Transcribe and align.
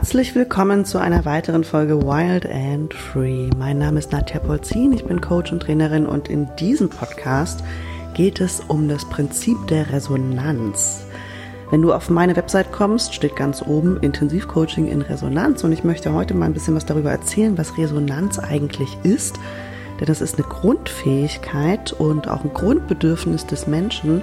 Herzlich 0.00 0.34
willkommen 0.34 0.86
zu 0.86 0.96
einer 0.96 1.26
weiteren 1.26 1.62
Folge 1.62 2.00
Wild 2.00 2.46
and 2.46 2.94
Free. 2.94 3.50
Mein 3.58 3.76
Name 3.76 3.98
ist 3.98 4.12
Nadja 4.12 4.40
Polzin, 4.40 4.94
ich 4.94 5.04
bin 5.04 5.20
Coach 5.20 5.52
und 5.52 5.60
Trainerin 5.60 6.06
und 6.06 6.30
in 6.30 6.48
diesem 6.56 6.88
Podcast 6.88 7.62
geht 8.14 8.40
es 8.40 8.60
um 8.60 8.88
das 8.88 9.04
Prinzip 9.10 9.58
der 9.66 9.92
Resonanz. 9.92 11.04
Wenn 11.70 11.82
du 11.82 11.92
auf 11.92 12.08
meine 12.08 12.34
Website 12.34 12.72
kommst, 12.72 13.12
steht 13.14 13.36
ganz 13.36 13.60
oben 13.60 13.98
Intensivcoaching 14.00 14.88
in 14.88 15.02
Resonanz 15.02 15.64
und 15.64 15.72
ich 15.72 15.84
möchte 15.84 16.14
heute 16.14 16.32
mal 16.32 16.46
ein 16.46 16.54
bisschen 16.54 16.74
was 16.74 16.86
darüber 16.86 17.10
erzählen, 17.10 17.58
was 17.58 17.76
Resonanz 17.76 18.38
eigentlich 18.38 18.96
ist. 19.02 19.38
Denn 20.00 20.06
das 20.06 20.22
ist 20.22 20.36
eine 20.36 20.48
Grundfähigkeit 20.48 21.92
und 21.92 22.26
auch 22.26 22.42
ein 22.42 22.54
Grundbedürfnis 22.54 23.44
des 23.44 23.66
Menschen, 23.66 24.22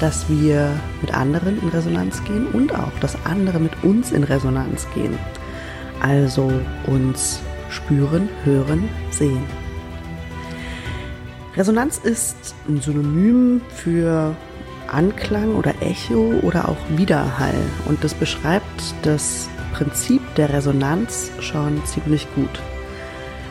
dass 0.00 0.28
wir 0.28 0.70
mit 1.00 1.14
anderen 1.14 1.60
in 1.60 1.68
Resonanz 1.68 2.22
gehen 2.24 2.46
und 2.48 2.74
auch, 2.74 2.92
dass 3.00 3.16
andere 3.24 3.58
mit 3.58 3.72
uns 3.82 4.12
in 4.12 4.24
Resonanz 4.24 4.86
gehen. 4.94 5.18
Also 6.00 6.52
uns 6.86 7.40
spüren, 7.70 8.28
hören, 8.44 8.88
sehen. 9.10 9.42
Resonanz 11.56 11.98
ist 11.98 12.54
ein 12.68 12.80
Synonym 12.80 13.60
für 13.74 14.36
Anklang 14.86 15.54
oder 15.54 15.74
Echo 15.80 16.34
oder 16.42 16.68
auch 16.68 16.78
Widerhall 16.96 17.60
und 17.86 18.02
das 18.04 18.14
beschreibt 18.14 18.94
das 19.02 19.48
Prinzip 19.72 20.22
der 20.36 20.52
Resonanz 20.52 21.30
schon 21.40 21.84
ziemlich 21.84 22.26
gut. 22.34 22.60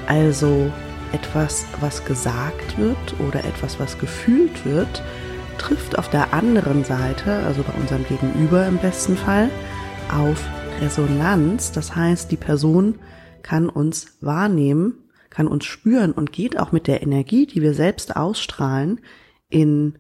Also 0.08 0.72
etwas, 1.12 1.66
was 1.80 2.04
gesagt 2.06 2.78
wird 2.78 2.98
oder 3.20 3.40
etwas, 3.40 3.80
was 3.80 3.98
gefühlt 4.00 4.66
wird, 4.66 5.04
trifft 5.68 5.98
auf 5.98 6.10
der 6.10 6.34
anderen 6.34 6.86
Seite, 6.86 7.44
also 7.46 7.62
bei 7.62 7.74
unserem 7.74 8.06
Gegenüber 8.06 8.66
im 8.68 8.78
besten 8.78 9.18
Fall, 9.18 9.50
auf 10.10 10.42
Resonanz. 10.80 11.74
Das 11.74 11.94
heißt, 11.94 12.32
die 12.32 12.38
Person 12.38 13.00
kann 13.44 13.68
uns 13.68 14.18
wahrnehmen, 14.22 15.10
kann 15.30 15.46
uns 15.46 15.66
spüren 15.66 16.14
und 16.14 16.32
geht 16.32 16.58
auch 16.58 16.72
mit 16.72 16.88
der 16.88 17.02
Energie, 17.02 17.46
die 17.46 17.62
wir 17.62 17.74
selbst 17.74 18.16
ausstrahlen, 18.16 19.02
in 19.50 19.98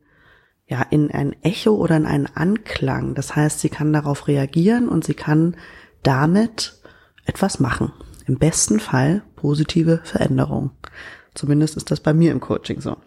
ja, 0.70 0.82
in 0.90 1.12
ein 1.12 1.36
Echo 1.44 1.76
oder 1.76 1.98
in 1.98 2.06
einen 2.06 2.28
Anklang. 2.28 3.14
Das 3.14 3.36
heißt, 3.36 3.60
sie 3.60 3.70
kann 3.70 3.92
darauf 3.92 4.28
reagieren 4.28 4.88
und 4.88 5.04
sie 5.04 5.16
kann 5.16 5.58
damit 6.04 6.82
etwas 7.26 7.60
machen. 7.60 7.92
Im 8.26 8.38
besten 8.38 8.80
Fall 8.80 9.22
positive 9.36 10.00
Veränderung. 10.04 10.72
Zumindest 11.34 11.76
ist 11.76 11.92
das 11.92 12.00
bei 12.00 12.14
mir 12.14 12.32
im 12.32 12.40
Coaching 12.40 12.80
so. 12.80 12.98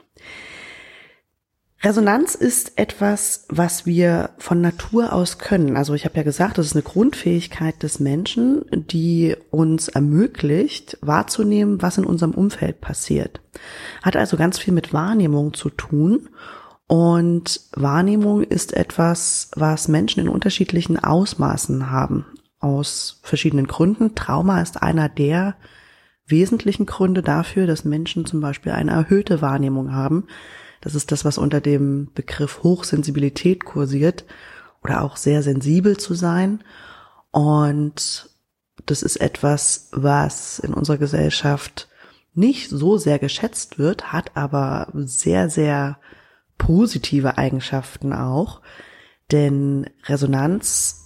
Resonanz 1.83 2.35
ist 2.35 2.79
etwas, 2.79 3.47
was 3.49 3.87
wir 3.87 4.31
von 4.37 4.61
Natur 4.61 5.15
aus 5.15 5.39
können. 5.39 5.79
Also 5.79 5.95
ich 5.95 6.05
habe 6.05 6.17
ja 6.17 6.23
gesagt, 6.23 6.59
das 6.59 6.67
ist 6.67 6.75
eine 6.75 6.83
Grundfähigkeit 6.83 7.83
des 7.83 8.01
Menschen, 8.01 8.67
die 8.71 9.35
uns 9.51 9.89
ermöglicht, 9.89 10.99
wahrzunehmen, 11.01 11.81
was 11.81 11.97
in 11.97 12.05
unserem 12.05 12.33
Umfeld 12.33 12.83
passiert. 12.83 13.41
Hat 14.03 14.15
also 14.15 14.37
ganz 14.37 14.59
viel 14.59 14.75
mit 14.75 14.93
Wahrnehmung 14.93 15.55
zu 15.55 15.71
tun. 15.71 16.29
Und 16.87 17.63
Wahrnehmung 17.73 18.43
ist 18.43 18.75
etwas, 18.75 19.51
was 19.57 19.89
Menschen 19.89 20.21
in 20.21 20.29
unterschiedlichen 20.29 20.99
Ausmaßen 20.99 21.91
haben. 21.91 22.27
Aus 22.59 23.21
verschiedenen 23.23 23.67
Gründen. 23.67 24.15
Trauma 24.15 24.61
ist 24.61 24.83
einer 24.83 25.09
der 25.09 25.57
wesentlichen 26.27 26.85
Gründe 26.85 27.23
dafür, 27.23 27.67
dass 27.67 27.87
Menschen 27.87 28.27
zum 28.27 28.41
Beispiel 28.41 28.73
eine 28.73 28.91
erhöhte 28.91 29.41
Wahrnehmung 29.41 29.95
haben 29.95 30.27
das 30.81 30.95
ist 30.95 31.13
das, 31.13 31.25
was 31.25 31.39
unter 31.39 31.61
dem 31.61 32.11
Begriff 32.15 32.63
Hochsensibilität 32.63 33.65
kursiert 33.65 34.25
oder 34.83 35.03
auch 35.03 35.17
sehr 35.17 35.43
sensibel 35.43 35.97
zu 35.97 36.15
sein. 36.15 36.65
Und 37.31 38.31
das 38.87 39.03
ist 39.03 39.17
etwas, 39.17 39.89
was 39.93 40.59
in 40.59 40.73
unserer 40.73 40.99
Gesellschaft 40.99 41.89
nicht 42.35 42.71
so 42.71 42.97
sehr 42.97 43.19
geschätzt 43.19 43.79
wird, 43.79 44.13
hat 44.13 44.37
aber 44.37 44.89
sehr, 44.95 45.51
sehr 45.51 45.99
positive 46.57 47.39
Eigenschaften 47.39 48.13
auch. 48.13 48.61
Denn 49.33 49.89
Resonanz 50.07 50.97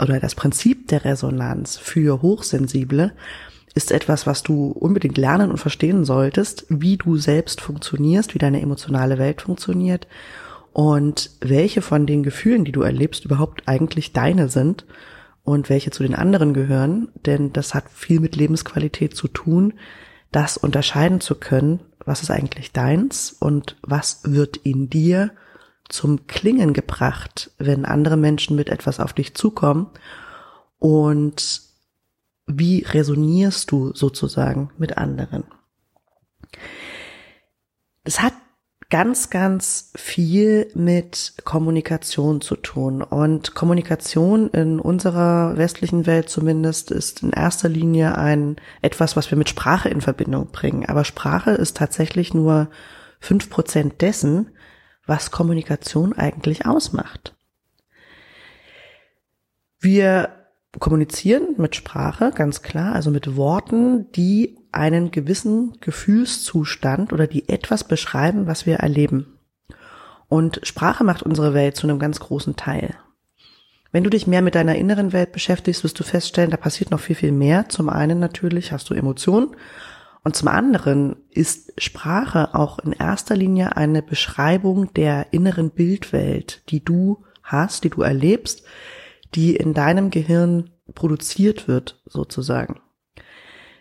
oder 0.00 0.20
das 0.20 0.34
Prinzip 0.34 0.88
der 0.88 1.04
Resonanz 1.04 1.76
für 1.76 2.22
Hochsensible 2.22 3.12
ist 3.74 3.92
etwas, 3.92 4.26
was 4.26 4.42
du 4.42 4.68
unbedingt 4.72 5.16
lernen 5.16 5.50
und 5.50 5.58
verstehen 5.58 6.04
solltest, 6.04 6.66
wie 6.68 6.96
du 6.96 7.16
selbst 7.16 7.60
funktionierst, 7.60 8.34
wie 8.34 8.38
deine 8.38 8.60
emotionale 8.60 9.18
Welt 9.18 9.42
funktioniert 9.42 10.06
und 10.72 11.30
welche 11.40 11.82
von 11.82 12.06
den 12.06 12.22
Gefühlen, 12.22 12.64
die 12.64 12.72
du 12.72 12.82
erlebst, 12.82 13.24
überhaupt 13.24 13.68
eigentlich 13.68 14.12
deine 14.12 14.48
sind 14.48 14.86
und 15.44 15.68
welche 15.68 15.90
zu 15.90 16.02
den 16.02 16.14
anderen 16.14 16.54
gehören, 16.54 17.08
denn 17.26 17.52
das 17.52 17.74
hat 17.74 17.90
viel 17.90 18.20
mit 18.20 18.36
Lebensqualität 18.36 19.16
zu 19.16 19.28
tun, 19.28 19.74
das 20.32 20.56
unterscheiden 20.56 21.20
zu 21.20 21.34
können, 21.34 21.80
was 22.04 22.22
ist 22.22 22.30
eigentlich 22.30 22.72
deins 22.72 23.32
und 23.32 23.76
was 23.82 24.20
wird 24.24 24.56
in 24.58 24.90
dir 24.90 25.30
zum 25.88 26.26
Klingen 26.26 26.72
gebracht, 26.72 27.50
wenn 27.58 27.84
andere 27.84 28.16
Menschen 28.16 28.56
mit 28.56 28.68
etwas 28.68 29.00
auf 29.00 29.12
dich 29.12 29.34
zukommen. 29.34 29.88
Und 30.78 31.62
wie 32.58 32.82
resonierst 32.82 33.70
du 33.70 33.92
sozusagen 33.94 34.70
mit 34.78 34.98
anderen? 34.98 35.44
Es 38.04 38.20
hat 38.20 38.34
ganz, 38.90 39.30
ganz 39.30 39.92
viel 39.94 40.70
mit 40.74 41.34
Kommunikation 41.44 42.40
zu 42.40 42.56
tun. 42.56 43.02
Und 43.02 43.54
Kommunikation 43.54 44.50
in 44.50 44.80
unserer 44.80 45.56
westlichen 45.56 46.06
Welt 46.06 46.28
zumindest 46.28 46.90
ist 46.90 47.22
in 47.22 47.30
erster 47.30 47.68
Linie 47.68 48.18
ein 48.18 48.56
etwas, 48.82 49.16
was 49.16 49.30
wir 49.30 49.38
mit 49.38 49.48
Sprache 49.48 49.88
in 49.88 50.00
Verbindung 50.00 50.50
bringen. 50.50 50.86
Aber 50.86 51.04
Sprache 51.04 51.52
ist 51.52 51.76
tatsächlich 51.76 52.34
nur 52.34 52.68
fünf 53.20 53.48
Prozent 53.48 54.00
dessen, 54.02 54.50
was 55.06 55.30
Kommunikation 55.30 56.12
eigentlich 56.12 56.66
ausmacht. 56.66 57.36
Wir 59.78 60.39
kommunizieren 60.78 61.54
mit 61.56 61.74
Sprache, 61.74 62.30
ganz 62.34 62.62
klar, 62.62 62.94
also 62.94 63.10
mit 63.10 63.36
Worten, 63.36 64.10
die 64.12 64.58
einen 64.72 65.10
gewissen 65.10 65.76
Gefühlszustand 65.80 67.12
oder 67.12 67.26
die 67.26 67.48
etwas 67.48 67.84
beschreiben, 67.84 68.46
was 68.46 68.66
wir 68.66 68.76
erleben. 68.76 69.38
Und 70.28 70.60
Sprache 70.62 71.02
macht 71.02 71.22
unsere 71.22 71.54
Welt 71.54 71.76
zu 71.76 71.88
einem 71.88 71.98
ganz 71.98 72.20
großen 72.20 72.54
Teil. 72.54 72.94
Wenn 73.90 74.04
du 74.04 74.10
dich 74.10 74.28
mehr 74.28 74.42
mit 74.42 74.54
deiner 74.54 74.76
inneren 74.76 75.12
Welt 75.12 75.32
beschäftigst, 75.32 75.82
wirst 75.82 75.98
du 75.98 76.04
feststellen, 76.04 76.52
da 76.52 76.56
passiert 76.56 76.92
noch 76.92 77.00
viel, 77.00 77.16
viel 77.16 77.32
mehr. 77.32 77.68
Zum 77.68 77.88
einen 77.88 78.20
natürlich 78.20 78.70
hast 78.70 78.88
du 78.88 78.94
Emotionen 78.94 79.56
und 80.22 80.36
zum 80.36 80.46
anderen 80.46 81.16
ist 81.30 81.72
Sprache 81.82 82.54
auch 82.54 82.78
in 82.78 82.92
erster 82.92 83.34
Linie 83.34 83.76
eine 83.76 84.02
Beschreibung 84.02 84.92
der 84.94 85.32
inneren 85.32 85.70
Bildwelt, 85.70 86.62
die 86.68 86.84
du 86.84 87.24
hast, 87.42 87.82
die 87.82 87.90
du 87.90 88.02
erlebst, 88.02 88.62
die 89.34 89.56
in 89.56 89.74
deinem 89.74 90.10
Gehirn 90.10 90.70
produziert 90.94 91.68
wird, 91.68 92.00
sozusagen. 92.06 92.80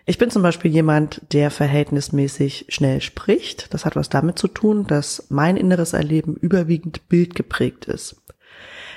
Ich 0.05 0.17
bin 0.17 0.31
zum 0.31 0.41
Beispiel 0.41 0.71
jemand, 0.71 1.21
der 1.33 1.51
verhältnismäßig 1.51 2.65
schnell 2.69 2.99
spricht. 2.99 3.73
Das 3.73 3.85
hat 3.85 3.95
was 3.95 4.09
damit 4.09 4.39
zu 4.39 4.47
tun, 4.47 4.87
dass 4.87 5.27
mein 5.29 5.55
inneres 5.55 5.93
Erleben 5.93 6.35
überwiegend 6.35 7.07
bildgeprägt 7.09 7.85
ist. 7.85 8.23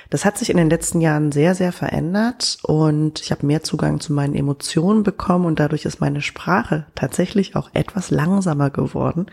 Das 0.09 0.25
hat 0.25 0.37
sich 0.37 0.49
in 0.49 0.57
den 0.57 0.69
letzten 0.69 1.01
Jahren 1.01 1.31
sehr, 1.31 1.55
sehr 1.55 1.71
verändert 1.71 2.57
und 2.63 3.21
ich 3.21 3.31
habe 3.31 3.45
mehr 3.45 3.63
Zugang 3.63 3.99
zu 3.99 4.13
meinen 4.13 4.35
Emotionen 4.35 5.03
bekommen 5.03 5.45
und 5.45 5.59
dadurch 5.59 5.85
ist 5.85 6.01
meine 6.01 6.21
Sprache 6.21 6.85
tatsächlich 6.95 7.55
auch 7.55 7.69
etwas 7.73 8.11
langsamer 8.11 8.69
geworden, 8.69 9.27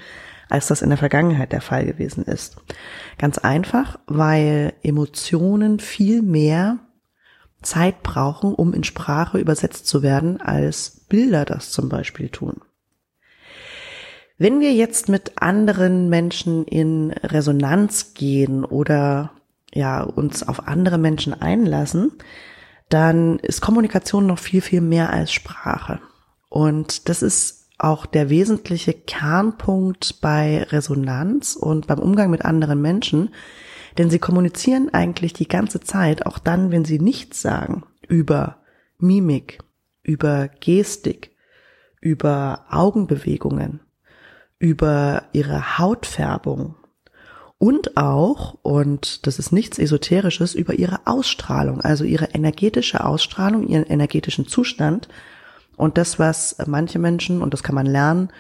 als 0.49 0.67
das 0.67 0.83
in 0.83 0.89
der 0.89 0.99
Vergangenheit 0.99 1.53
der 1.53 1.61
Fall 1.61 1.87
gewesen 1.87 2.25
ist. 2.25 2.57
Ganz 3.19 3.39
einfach, 3.39 3.99
weil 4.07 4.75
Emotionen 4.83 5.81
viel 5.81 6.23
mehr 6.23 6.79
Zeit 7.63 8.03
brauchen, 8.03 8.55
um 8.55 8.73
in 8.73 8.85
Sprache 8.85 9.39
übersetzt 9.39 9.87
zu 9.87 10.03
werden, 10.03 10.41
als 10.41 11.03
Bilder 11.09 11.45
das 11.45 11.71
zum 11.71 11.89
Beispiel 11.89 12.29
tun. 12.29 12.61
Wenn 14.39 14.61
wir 14.61 14.73
jetzt 14.73 15.09
mit 15.11 15.43
anderen 15.43 16.09
Menschen 16.09 16.65
in 16.65 17.11
Resonanz 17.11 18.15
gehen 18.15 18.65
oder 18.65 19.33
ja, 19.75 20.03
uns 20.03 20.47
auf 20.47 20.67
andere 20.67 20.97
Menschen 20.97 21.35
einlassen, 21.35 22.13
dann 22.89 23.39
ist 23.39 23.61
Kommunikation 23.61 24.27
noch 24.27 24.39
viel, 24.39 24.63
viel 24.63 24.81
mehr 24.81 25.13
als 25.13 25.33
Sprache. 25.33 26.01
Und 26.49 27.09
das 27.09 27.23
ist 27.23 27.69
auch 27.79 28.05
der 28.07 28.29
wesentliche 28.29 28.93
Kernpunkt 28.93 30.21
bei 30.21 30.65
Resonanz 30.65 31.57
und 31.57 31.87
beim 31.87 31.99
Umgang 31.99 32.31
mit 32.31 32.45
anderen 32.45 32.83
Menschen, 32.83 33.31
denn 34.01 34.09
sie 34.09 34.19
kommunizieren 34.19 34.89
eigentlich 34.95 35.35
die 35.35 35.47
ganze 35.47 35.81
Zeit, 35.81 36.25
auch 36.25 36.39
dann, 36.39 36.71
wenn 36.71 36.87
sie 36.87 36.99
nichts 36.99 37.43
sagen, 37.43 37.83
über 38.09 38.57
Mimik, 38.99 39.59
über 40.03 40.49
Gestik, 40.49 41.37
über 42.01 42.65
Augenbewegungen, 42.71 43.81
über 44.59 45.25
ihre 45.35 45.77
Hautfärbung 45.77 46.77
und 47.59 47.99
auch, 47.99 48.57
und 48.63 49.27
das 49.27 49.39
ist 49.39 49.53
nichts 49.53 49.79
Esoterisches, 49.79 50.55
über 50.55 50.73
ihre 50.73 51.01
Ausstrahlung, 51.07 51.83
also 51.83 52.05
ihre 52.05 52.31
energetische 52.33 53.05
Ausstrahlung, 53.05 53.69
ihren 53.69 53.85
energetischen 53.85 54.49
Zustand. 54.49 55.09
Und 55.77 55.99
das, 55.99 56.19
was 56.19 56.57
manche 56.67 56.99
Menschen, 56.99 57.43
und 57.43 57.53
das 57.53 57.63
kann 57.63 57.75
man 57.75 57.85
lernen, 57.85 58.31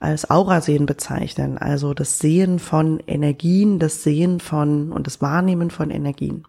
als 0.00 0.30
Aurasehen 0.30 0.86
bezeichnen, 0.86 1.58
also 1.58 1.94
das 1.94 2.18
Sehen 2.18 2.58
von 2.58 3.00
Energien, 3.06 3.78
das 3.78 4.02
Sehen 4.02 4.40
von 4.40 4.90
und 4.90 5.06
das 5.06 5.20
Wahrnehmen 5.20 5.70
von 5.70 5.90
Energien. 5.90 6.44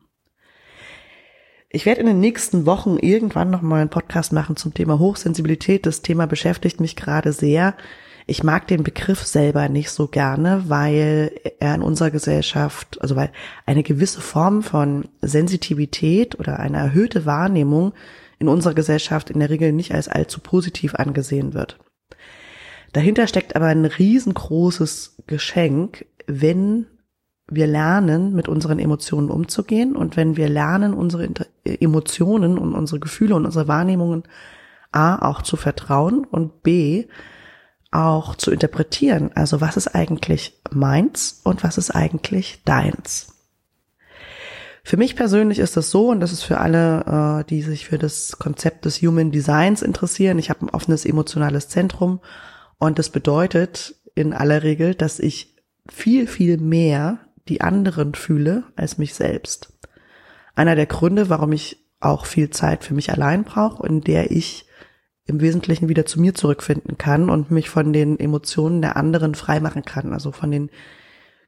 Ich 1.69 1.85
werde 1.85 2.01
in 2.01 2.07
den 2.07 2.19
nächsten 2.19 2.65
Wochen 2.65 2.97
irgendwann 2.97 3.49
nochmal 3.49 3.81
einen 3.81 3.89
Podcast 3.89 4.33
machen 4.33 4.55
zum 4.55 4.73
Thema 4.73 4.99
Hochsensibilität. 4.99 5.85
Das 5.85 6.01
Thema 6.01 6.27
beschäftigt 6.27 6.81
mich 6.81 6.95
gerade 6.95 7.33
sehr. 7.33 7.75
Ich 8.25 8.43
mag 8.43 8.67
den 8.67 8.83
Begriff 8.83 9.25
selber 9.25 9.67
nicht 9.67 9.89
so 9.89 10.07
gerne, 10.07 10.63
weil 10.67 11.31
er 11.59 11.75
in 11.75 11.81
unserer 11.81 12.11
Gesellschaft, 12.11 13.01
also 13.01 13.15
weil 13.15 13.31
eine 13.65 13.83
gewisse 13.83 14.21
Form 14.21 14.63
von 14.63 15.05
Sensitivität 15.21 16.39
oder 16.39 16.59
eine 16.59 16.77
erhöhte 16.77 17.25
Wahrnehmung 17.25 17.93
in 18.39 18.47
unserer 18.47 18.73
Gesellschaft 18.73 19.29
in 19.29 19.39
der 19.39 19.49
Regel 19.49 19.71
nicht 19.71 19.93
als 19.93 20.07
allzu 20.07 20.39
positiv 20.39 20.95
angesehen 20.95 21.53
wird. 21.53 21.79
Dahinter 22.93 23.27
steckt 23.27 23.55
aber 23.55 23.67
ein 23.67 23.85
riesengroßes 23.85 25.17
Geschenk, 25.27 26.05
wenn 26.27 26.87
wir 27.47 27.67
lernen, 27.67 28.33
mit 28.33 28.47
unseren 28.47 28.79
Emotionen 28.79 29.29
umzugehen 29.29 29.95
und 29.95 30.15
wenn 30.15 30.37
wir 30.37 30.49
lernen, 30.49 30.93
unsere 30.93 31.29
Emotionen 31.65 32.57
und 32.57 32.73
unsere 32.73 32.99
Gefühle 32.99 33.35
und 33.35 33.45
unsere 33.45 33.67
Wahrnehmungen 33.67 34.23
A 34.91 35.29
auch 35.29 35.41
zu 35.41 35.57
vertrauen 35.57 36.25
und 36.25 36.63
B 36.63 37.05
auch 37.91 38.35
zu 38.35 38.51
interpretieren. 38.51 39.31
Also 39.35 39.59
was 39.61 39.77
ist 39.77 39.89
eigentlich 39.89 40.61
meins 40.71 41.41
und 41.43 41.63
was 41.63 41.77
ist 41.77 41.91
eigentlich 41.91 42.63
deins? 42.63 43.27
Für 44.83 44.97
mich 44.97 45.15
persönlich 45.15 45.59
ist 45.59 45.77
das 45.77 45.91
so, 45.91 46.09
und 46.09 46.21
das 46.21 46.31
ist 46.31 46.41
für 46.43 46.57
alle, 46.57 47.41
äh, 47.41 47.49
die 47.49 47.61
sich 47.61 47.85
für 47.85 47.99
das 47.99 48.37
Konzept 48.39 48.85
des 48.85 49.01
Human 49.01 49.31
Designs 49.31 49.81
interessieren. 49.81 50.39
Ich 50.39 50.49
habe 50.49 50.65
ein 50.65 50.69
offenes 50.69 51.05
emotionales 51.05 51.69
Zentrum 51.69 52.19
und 52.81 52.97
das 52.97 53.11
bedeutet 53.11 53.93
in 54.15 54.33
aller 54.33 54.63
Regel, 54.63 54.95
dass 54.95 55.19
ich 55.19 55.55
viel, 55.87 56.25
viel 56.25 56.57
mehr 56.57 57.19
die 57.47 57.61
anderen 57.61 58.15
fühle 58.15 58.63
als 58.75 58.97
mich 58.97 59.13
selbst. 59.13 59.71
Einer 60.55 60.75
der 60.75 60.87
Gründe, 60.87 61.29
warum 61.29 61.51
ich 61.51 61.77
auch 61.99 62.25
viel 62.25 62.49
Zeit 62.49 62.83
für 62.83 62.95
mich 62.95 63.11
allein 63.11 63.43
brauche, 63.43 63.85
in 63.85 64.01
der 64.01 64.31
ich 64.31 64.65
im 65.27 65.41
Wesentlichen 65.41 65.89
wieder 65.89 66.07
zu 66.07 66.19
mir 66.19 66.33
zurückfinden 66.33 66.97
kann 66.97 67.29
und 67.29 67.51
mich 67.51 67.69
von 67.69 67.93
den 67.93 68.19
Emotionen 68.19 68.81
der 68.81 68.97
anderen 68.97 69.35
freimachen 69.35 69.83
kann. 69.85 70.11
Also 70.11 70.31
von 70.31 70.49
den 70.49 70.71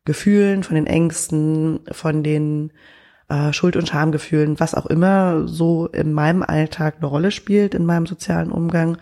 Gefühlen, 0.06 0.62
von 0.62 0.76
den 0.76 0.86
Ängsten, 0.86 1.80
von 1.92 2.22
den 2.22 2.74
äh, 3.28 3.52
Schuld- 3.54 3.76
und 3.76 3.88
Schamgefühlen, 3.88 4.60
was 4.60 4.76
auch 4.76 4.86
immer 4.86 5.48
so 5.48 5.88
in 5.88 6.14
meinem 6.14 6.44
Alltag 6.44 6.98
eine 6.98 7.08
Rolle 7.08 7.32
spielt, 7.32 7.74
in 7.74 7.88
meinem 7.88 8.06
sozialen 8.06 8.52
Umgang. 8.52 9.00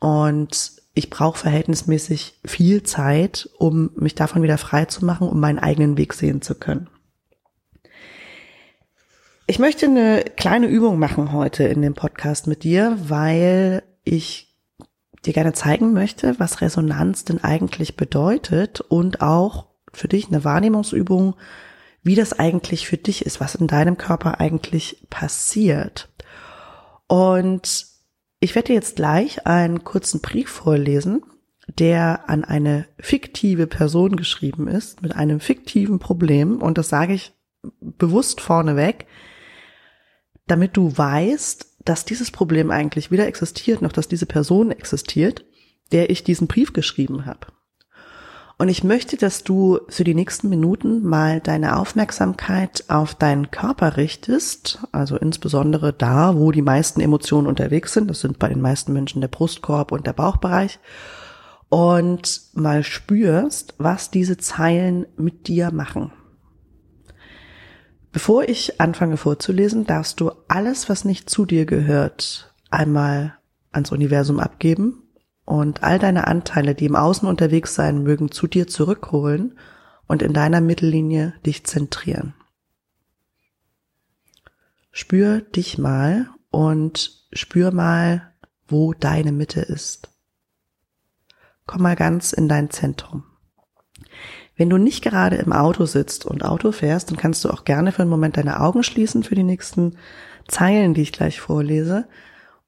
Und 0.00 0.81
ich 0.94 1.10
brauche 1.10 1.38
verhältnismäßig 1.38 2.38
viel 2.44 2.82
Zeit, 2.82 3.48
um 3.58 3.90
mich 3.94 4.14
davon 4.14 4.42
wieder 4.42 4.58
frei 4.58 4.84
zu 4.84 5.04
machen, 5.04 5.28
um 5.28 5.40
meinen 5.40 5.58
eigenen 5.58 5.96
Weg 5.96 6.12
sehen 6.12 6.42
zu 6.42 6.54
können. 6.54 6.88
Ich 9.46 9.58
möchte 9.58 9.86
eine 9.86 10.24
kleine 10.36 10.66
Übung 10.66 10.98
machen 10.98 11.32
heute 11.32 11.64
in 11.64 11.82
dem 11.82 11.94
Podcast 11.94 12.46
mit 12.46 12.62
dir, 12.62 12.96
weil 13.06 13.82
ich 14.04 14.54
dir 15.24 15.32
gerne 15.32 15.52
zeigen 15.52 15.92
möchte, 15.92 16.38
was 16.38 16.60
Resonanz 16.60 17.24
denn 17.24 17.42
eigentlich 17.42 17.96
bedeutet 17.96 18.80
und 18.80 19.20
auch 19.20 19.66
für 19.92 20.08
dich 20.08 20.28
eine 20.28 20.44
Wahrnehmungsübung, 20.44 21.34
wie 22.02 22.14
das 22.14 22.38
eigentlich 22.38 22.86
für 22.86 22.96
dich 22.96 23.24
ist, 23.24 23.40
was 23.40 23.54
in 23.54 23.66
deinem 23.66 23.96
Körper 23.96 24.40
eigentlich 24.40 25.06
passiert. 25.10 26.08
Und 27.06 27.91
ich 28.42 28.56
werde 28.56 28.68
dir 28.68 28.74
jetzt 28.74 28.96
gleich 28.96 29.46
einen 29.46 29.84
kurzen 29.84 30.20
Brief 30.20 30.50
vorlesen, 30.50 31.22
der 31.78 32.28
an 32.28 32.42
eine 32.44 32.86
fiktive 32.98 33.68
Person 33.68 34.16
geschrieben 34.16 34.66
ist, 34.66 35.00
mit 35.00 35.14
einem 35.14 35.38
fiktiven 35.38 36.00
Problem. 36.00 36.60
Und 36.60 36.76
das 36.76 36.88
sage 36.88 37.14
ich 37.14 37.32
bewusst 37.80 38.40
vorneweg, 38.40 39.06
damit 40.48 40.76
du 40.76 40.96
weißt, 40.96 41.84
dass 41.84 42.04
dieses 42.04 42.32
Problem 42.32 42.72
eigentlich 42.72 43.12
weder 43.12 43.28
existiert, 43.28 43.80
noch 43.80 43.92
dass 43.92 44.08
diese 44.08 44.26
Person 44.26 44.72
existiert, 44.72 45.44
der 45.92 46.10
ich 46.10 46.24
diesen 46.24 46.48
Brief 46.48 46.72
geschrieben 46.72 47.26
habe. 47.26 47.46
Und 48.62 48.68
ich 48.68 48.84
möchte, 48.84 49.16
dass 49.16 49.42
du 49.42 49.80
für 49.88 50.04
die 50.04 50.14
nächsten 50.14 50.48
Minuten 50.48 51.02
mal 51.02 51.40
deine 51.40 51.80
Aufmerksamkeit 51.80 52.84
auf 52.86 53.16
deinen 53.16 53.50
Körper 53.50 53.96
richtest, 53.96 54.86
also 54.92 55.16
insbesondere 55.16 55.92
da, 55.92 56.36
wo 56.36 56.52
die 56.52 56.62
meisten 56.62 57.00
Emotionen 57.00 57.48
unterwegs 57.48 57.92
sind. 57.92 58.08
Das 58.08 58.20
sind 58.20 58.38
bei 58.38 58.48
den 58.48 58.60
meisten 58.60 58.92
Menschen 58.92 59.20
der 59.20 59.26
Brustkorb 59.26 59.90
und 59.90 60.06
der 60.06 60.12
Bauchbereich. 60.12 60.78
Und 61.70 62.40
mal 62.54 62.84
spürst, 62.84 63.74
was 63.78 64.12
diese 64.12 64.36
Zeilen 64.36 65.06
mit 65.16 65.48
dir 65.48 65.72
machen. 65.72 66.12
Bevor 68.12 68.48
ich 68.48 68.80
anfange 68.80 69.16
vorzulesen, 69.16 69.86
darfst 69.86 70.20
du 70.20 70.30
alles, 70.46 70.88
was 70.88 71.04
nicht 71.04 71.28
zu 71.28 71.46
dir 71.46 71.66
gehört, 71.66 72.54
einmal 72.70 73.34
ans 73.72 73.90
Universum 73.90 74.38
abgeben 74.38 75.01
und 75.52 75.82
all 75.82 75.98
deine 75.98 76.28
Anteile, 76.28 76.74
die 76.74 76.86
im 76.86 76.96
Außen 76.96 77.28
unterwegs 77.28 77.74
sein 77.74 78.02
mögen, 78.02 78.30
zu 78.30 78.46
dir 78.46 78.68
zurückholen 78.68 79.58
und 80.06 80.22
in 80.22 80.32
deiner 80.32 80.62
Mittellinie 80.62 81.34
dich 81.44 81.64
zentrieren. 81.64 82.32
Spür 84.92 85.42
dich 85.42 85.76
mal 85.76 86.30
und 86.50 87.26
spür 87.34 87.70
mal, 87.70 88.32
wo 88.66 88.94
deine 88.94 89.30
Mitte 89.30 89.60
ist. 89.60 90.08
Komm 91.66 91.82
mal 91.82 91.96
ganz 91.96 92.32
in 92.32 92.48
dein 92.48 92.70
Zentrum. 92.70 93.24
Wenn 94.56 94.70
du 94.70 94.78
nicht 94.78 95.04
gerade 95.04 95.36
im 95.36 95.52
Auto 95.52 95.84
sitzt 95.84 96.24
und 96.24 96.46
Auto 96.46 96.72
fährst, 96.72 97.10
dann 97.10 97.18
kannst 97.18 97.44
du 97.44 97.50
auch 97.50 97.64
gerne 97.64 97.92
für 97.92 98.00
einen 98.00 98.10
Moment 98.10 98.38
deine 98.38 98.58
Augen 98.58 98.82
schließen 98.82 99.22
für 99.22 99.34
die 99.34 99.42
nächsten 99.42 99.98
Zeilen, 100.48 100.94
die 100.94 101.02
ich 101.02 101.12
gleich 101.12 101.40
vorlese 101.40 102.08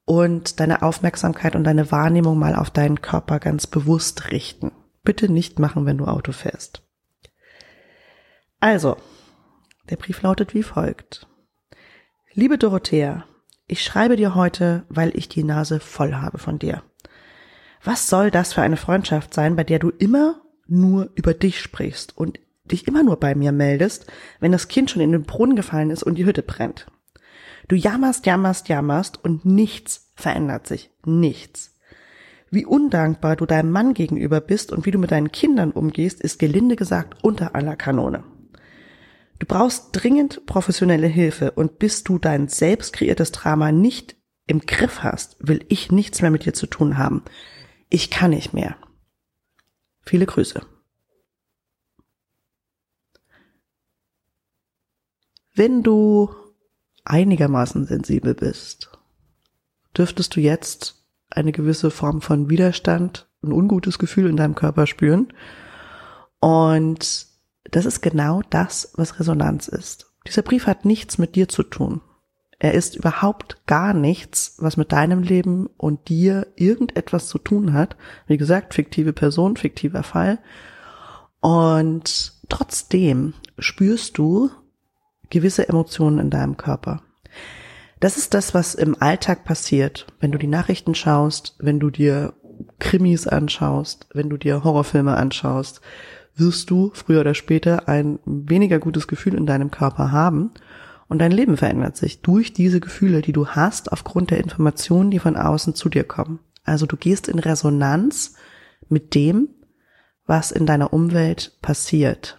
und 0.05 0.59
deine 0.59 0.83
Aufmerksamkeit 0.83 1.55
und 1.55 1.63
deine 1.63 1.91
Wahrnehmung 1.91 2.37
mal 2.37 2.55
auf 2.55 2.69
deinen 2.69 3.01
Körper 3.01 3.39
ganz 3.39 3.67
bewusst 3.67 4.31
richten. 4.31 4.71
Bitte 5.03 5.31
nicht 5.31 5.59
machen, 5.59 5.85
wenn 5.85 5.97
du 5.97 6.05
Auto 6.05 6.31
fährst. 6.31 6.83
Also, 8.59 8.97
der 9.89 9.97
Brief 9.97 10.21
lautet 10.21 10.53
wie 10.53 10.63
folgt. 10.63 11.27
Liebe 12.33 12.57
Dorothea, 12.57 13.25
ich 13.67 13.83
schreibe 13.83 14.15
dir 14.15 14.35
heute, 14.35 14.85
weil 14.89 15.15
ich 15.15 15.29
die 15.29 15.43
Nase 15.43 15.79
voll 15.79 16.15
habe 16.15 16.37
von 16.37 16.59
dir. 16.59 16.83
Was 17.83 18.09
soll 18.09 18.31
das 18.31 18.53
für 18.53 18.61
eine 18.61 18.77
Freundschaft 18.77 19.33
sein, 19.33 19.55
bei 19.55 19.63
der 19.63 19.79
du 19.79 19.89
immer 19.89 20.41
nur 20.67 21.11
über 21.15 21.33
dich 21.33 21.61
sprichst 21.61 22.17
und 22.17 22.39
dich 22.65 22.87
immer 22.87 23.03
nur 23.03 23.19
bei 23.19 23.35
mir 23.35 23.51
meldest, 23.51 24.07
wenn 24.39 24.51
das 24.51 24.67
Kind 24.67 24.89
schon 24.89 25.01
in 25.01 25.11
den 25.11 25.23
Brunnen 25.23 25.55
gefallen 25.55 25.91
ist 25.91 26.03
und 26.03 26.15
die 26.15 26.25
Hütte 26.25 26.41
brennt. 26.41 26.87
Du 27.67 27.75
jammerst, 27.75 28.25
jammerst, 28.25 28.69
jammerst 28.69 29.23
und 29.23 29.45
nichts 29.45 30.04
verändert 30.15 30.67
sich. 30.67 30.91
Nichts. 31.05 31.75
Wie 32.51 32.65
undankbar 32.65 33.35
du 33.35 33.45
deinem 33.45 33.71
Mann 33.71 33.93
gegenüber 33.93 34.39
bist 34.39 34.71
und 34.71 34.85
wie 34.85 34.91
du 34.91 34.97
mit 34.97 35.11
deinen 35.11 35.31
Kindern 35.31 35.71
umgehst, 35.71 36.21
ist 36.21 36.39
gelinde 36.39 36.75
gesagt 36.75 37.23
unter 37.23 37.55
aller 37.55 37.75
Kanone. 37.75 38.23
Du 39.39 39.45
brauchst 39.45 39.89
dringend 39.91 40.45
professionelle 40.45 41.07
Hilfe 41.07 41.51
und 41.51 41.79
bis 41.79 42.03
du 42.03 42.17
dein 42.17 42.47
selbst 42.47 42.93
kreiertes 42.93 43.31
Drama 43.31 43.71
nicht 43.71 44.15
im 44.47 44.61
Griff 44.61 45.03
hast, 45.03 45.35
will 45.39 45.65
ich 45.67 45.91
nichts 45.91 46.21
mehr 46.21 46.31
mit 46.31 46.45
dir 46.45 46.53
zu 46.53 46.67
tun 46.67 46.97
haben. 46.97 47.23
Ich 47.89 48.09
kann 48.09 48.31
nicht 48.31 48.53
mehr. 48.53 48.77
Viele 50.05 50.25
Grüße. 50.25 50.61
Wenn 55.53 55.83
du 55.83 56.33
einigermaßen 57.05 57.85
sensibel 57.85 58.33
bist, 58.33 58.91
dürftest 59.97 60.35
du 60.35 60.41
jetzt 60.41 61.03
eine 61.29 61.51
gewisse 61.51 61.91
Form 61.91 62.21
von 62.21 62.49
Widerstand, 62.49 63.27
ein 63.43 63.51
ungutes 63.51 63.99
Gefühl 63.99 64.29
in 64.29 64.37
deinem 64.37 64.55
Körper 64.55 64.87
spüren. 64.87 65.33
Und 66.39 67.27
das 67.71 67.85
ist 67.85 68.01
genau 68.01 68.41
das, 68.49 68.91
was 68.95 69.19
Resonanz 69.19 69.67
ist. 69.67 70.11
Dieser 70.27 70.41
Brief 70.41 70.67
hat 70.67 70.85
nichts 70.85 71.17
mit 71.17 71.35
dir 71.35 71.47
zu 71.47 71.63
tun. 71.63 72.01
Er 72.57 72.73
ist 72.73 72.95
überhaupt 72.95 73.65
gar 73.67 73.93
nichts, 73.93 74.55
was 74.59 74.77
mit 74.77 74.91
deinem 74.91 75.21
Leben 75.21 75.67
und 75.77 76.07
dir 76.07 76.47
irgendetwas 76.55 77.27
zu 77.27 77.37
tun 77.37 77.73
hat. 77.73 77.97
Wie 78.27 78.37
gesagt, 78.37 78.73
fiktive 78.73 79.13
Person, 79.13 79.57
fiktiver 79.57 80.03
Fall. 80.03 80.39
Und 81.41 82.33
trotzdem 82.49 83.33
spürst 83.59 84.17
du 84.17 84.49
gewisse 85.29 85.67
Emotionen 85.67 86.19
in 86.19 86.29
deinem 86.29 86.57
Körper. 86.57 87.01
Das 87.99 88.17
ist 88.17 88.33
das, 88.33 88.53
was 88.53 88.75
im 88.75 89.01
Alltag 89.01 89.45
passiert, 89.45 90.07
wenn 90.19 90.31
du 90.31 90.37
die 90.37 90.47
Nachrichten 90.47 90.95
schaust, 90.95 91.55
wenn 91.59 91.79
du 91.79 91.89
dir 91.89 92.33
Krimis 92.79 93.27
anschaust, 93.27 94.07
wenn 94.13 94.29
du 94.29 94.37
dir 94.37 94.63
Horrorfilme 94.63 95.15
anschaust, 95.15 95.81
wirst 96.35 96.69
du 96.69 96.91
früher 96.93 97.21
oder 97.21 97.33
später 97.33 97.87
ein 97.87 98.19
weniger 98.25 98.79
gutes 98.79 99.07
Gefühl 99.07 99.35
in 99.35 99.45
deinem 99.45 99.71
Körper 99.71 100.11
haben 100.11 100.51
und 101.07 101.19
dein 101.19 101.31
Leben 101.31 101.57
verändert 101.57 101.95
sich 101.95 102.21
durch 102.21 102.53
diese 102.53 102.79
Gefühle, 102.79 103.21
die 103.21 103.33
du 103.33 103.47
hast 103.47 103.91
aufgrund 103.91 104.31
der 104.31 104.39
Informationen, 104.39 105.11
die 105.11 105.19
von 105.19 105.37
außen 105.37 105.75
zu 105.75 105.89
dir 105.89 106.03
kommen. 106.03 106.39
Also 106.63 106.85
du 106.85 106.97
gehst 106.97 107.27
in 107.27 107.39
Resonanz 107.39 108.35
mit 108.89 109.15
dem, 109.15 109.49
was 110.25 110.51
in 110.51 110.65
deiner 110.65 110.93
Umwelt 110.93 111.57
passiert. 111.61 112.37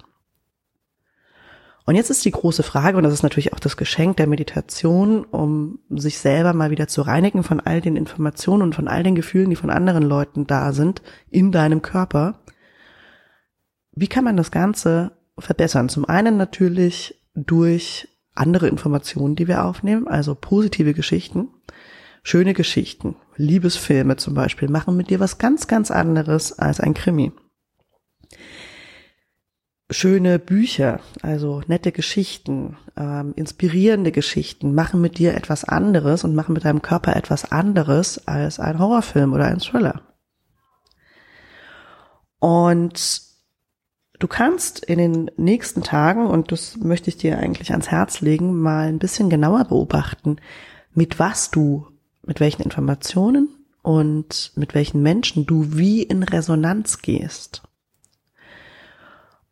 Und 1.87 1.95
jetzt 1.95 2.11
ist 2.11 2.25
die 2.25 2.33
große 2.33 2.65
Frage, 2.65 2.97
und 2.97 3.05
das 3.05 3.13
ist 3.13 3.23
natürlich 3.23 3.53
auch 3.53 3.61
das 3.61 3.77
Geschenk 3.77 4.17
der 4.17 4.27
Meditation, 4.27 5.25
um 5.25 5.79
sich 5.89 6.19
selber 6.19 6.53
mal 6.53 6.71
wieder 6.71 6.89
zu 6.89 7.03
reinigen 7.03 7.45
von 7.45 7.61
all 7.61 7.81
den 7.81 7.95
Informationen 7.95 8.63
und 8.63 8.75
von 8.75 8.89
all 8.89 9.05
den 9.05 9.15
Gefühlen, 9.15 9.51
die 9.51 9.57
von 9.57 9.71
anderen 9.71 10.03
Leuten 10.03 10.49
da 10.49 10.73
sind, 10.73 11.01
in 11.31 11.53
deinem 11.53 11.83
Körper. 11.83 12.41
Wie 13.93 14.09
kann 14.09 14.25
man 14.25 14.37
das 14.37 14.51
Ganze 14.51 15.13
verbessern? 15.39 15.89
Zum 15.89 16.05
einen 16.05 16.37
natürlich 16.37 17.23
durch 17.37 18.09
andere 18.35 18.67
Informationen, 18.67 19.37
die 19.37 19.47
wir 19.47 19.65
aufnehmen, 19.65 20.09
also 20.09 20.35
positive 20.35 20.93
Geschichten, 20.93 21.51
schöne 22.25 22.53
Geschichten, 22.53 23.15
Liebesfilme 23.37 24.17
zum 24.17 24.35
Beispiel, 24.35 24.69
machen 24.69 24.97
mit 24.97 25.09
dir 25.09 25.21
was 25.21 25.39
ganz, 25.39 25.69
ganz 25.69 25.93
anderes 25.93 26.59
als 26.59 26.81
ein 26.81 26.95
Krimi 26.95 27.33
schöne 29.91 30.39
Bücher, 30.39 31.01
also 31.23 31.63
nette 31.69 31.93
Geschichten, 31.93 32.77
ähm, 32.97 33.33
inspirierende 33.37 34.11
Geschichten 34.11 34.75
machen 34.75 35.01
mit 35.01 35.19
dir 35.19 35.35
etwas 35.35 35.65
anderes 35.65 36.25
und 36.25 36.35
machen 36.35 36.55
mit 36.55 36.65
deinem 36.65 36.83
Körper 36.83 37.15
etwas 37.15 37.53
anderes 37.53 38.27
als 38.27 38.59
ein 38.59 38.79
Horrorfilm 38.79 39.33
oder 39.33 39.47
ein 39.47 39.61
Thriller. 39.61 40.03
Und 42.41 43.23
du 44.19 44.27
kannst 44.27 44.85
in 44.85 44.99
den 44.99 45.31
nächsten 45.37 45.83
Tagen, 45.83 46.27
und 46.27 46.51
das 46.51 46.77
möchte 46.79 47.09
ich 47.09 47.17
dir 47.17 47.39
eigentlich 47.39 47.71
ans 47.71 47.91
Herz 47.91 48.21
legen, 48.21 48.61
mal 48.61 48.89
ein 48.89 48.99
bisschen 48.99 49.31
genauer 49.31 49.65
beobachten, 49.65 50.37
mit 50.95 51.19
was 51.19 51.51
du, 51.51 51.87
mit 52.23 52.41
welchen 52.41 52.63
Informationen 52.63 53.49
und 53.83 54.53
mit 54.57 54.75
welchen 54.75 55.01
Menschen 55.03 55.47
du 55.47 55.77
wie 55.77 56.03
in 56.03 56.25
Resonanz 56.25 57.03
gehst. 57.03 57.63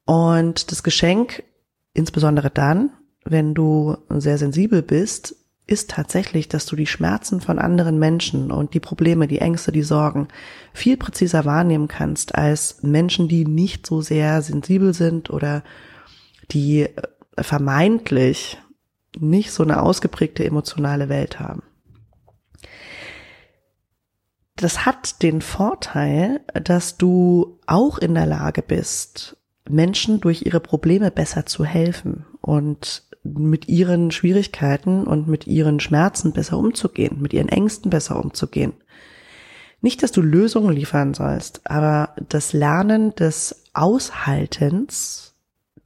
Und 0.05 0.71
das 0.71 0.83
Geschenk, 0.83 1.43
insbesondere 1.93 2.51
dann, 2.51 2.91
wenn 3.25 3.55
du 3.55 3.97
sehr 4.11 4.39
sensibel 4.39 4.83
bist, 4.83 5.37
ist 5.67 5.91
tatsächlich, 5.91 6.49
dass 6.49 6.67
du 6.67 6.77
die 6.77 6.87
Schmerzen 6.87 7.41
von 7.41 7.59
anderen 7.59 7.99
Menschen 7.99 8.51
und 8.51 8.75
die 8.75 8.81
Probleme, 8.81 9.27
die 9.27 9.39
Ängste, 9.39 9.73
die 9.73 9.83
Sorgen 9.83 10.29
viel 10.75 10.99
präziser 10.99 11.47
wahrnehmen 11.47 11.89
kannst 11.89 12.35
als 12.35 12.83
Menschen, 12.83 13.29
die 13.29 13.47
nicht 13.47 13.87
so 13.87 14.03
sehr 14.03 14.43
sensibel 14.43 14.93
sind 14.93 15.31
oder 15.31 15.63
die 16.51 16.83
äh, 16.83 16.93
vermeintlich 17.43 18.59
nicht 19.19 19.53
so 19.53 19.63
eine 19.63 19.81
ausgeprägte 19.81 20.45
emotionale 20.45 21.09
Welt 21.09 21.41
haben. 21.41 21.63
Das 24.57 24.85
hat 24.85 25.23
den 25.23 25.41
Vorteil, 25.41 26.41
dass 26.63 26.99
du 26.99 27.59
auch 27.67 27.99
in 27.99 28.15
der 28.15 28.27
Lage 28.27 28.63
bist, 28.63 29.37
Menschen 29.68 30.21
durch 30.21 30.42
ihre 30.44 30.61
Probleme 30.61 31.11
besser 31.11 31.47
zu 31.47 31.64
helfen 31.64 32.26
und 32.40 33.04
mit 33.23 33.68
ihren 33.68 34.11
Schwierigkeiten 34.11 35.04
und 35.04 35.28
mit 35.28 35.47
ihren 35.47 35.80
Schmerzen 35.80 36.33
besser 36.33 36.59
umzugehen, 36.59 37.23
mit 37.23 37.33
ihren 37.33 37.49
Ängsten 37.49 37.90
besser 37.90 38.23
umzugehen. 38.23 38.75
Nicht, 39.80 40.02
dass 40.02 40.12
du 40.12 40.21
Lösungen 40.21 40.75
liefern 40.75 41.14
sollst, 41.14 41.62
aber 41.64 42.14
das 42.28 42.52
Lernen 42.52 43.14
des 43.14 43.64
Aushaltens 43.73 45.35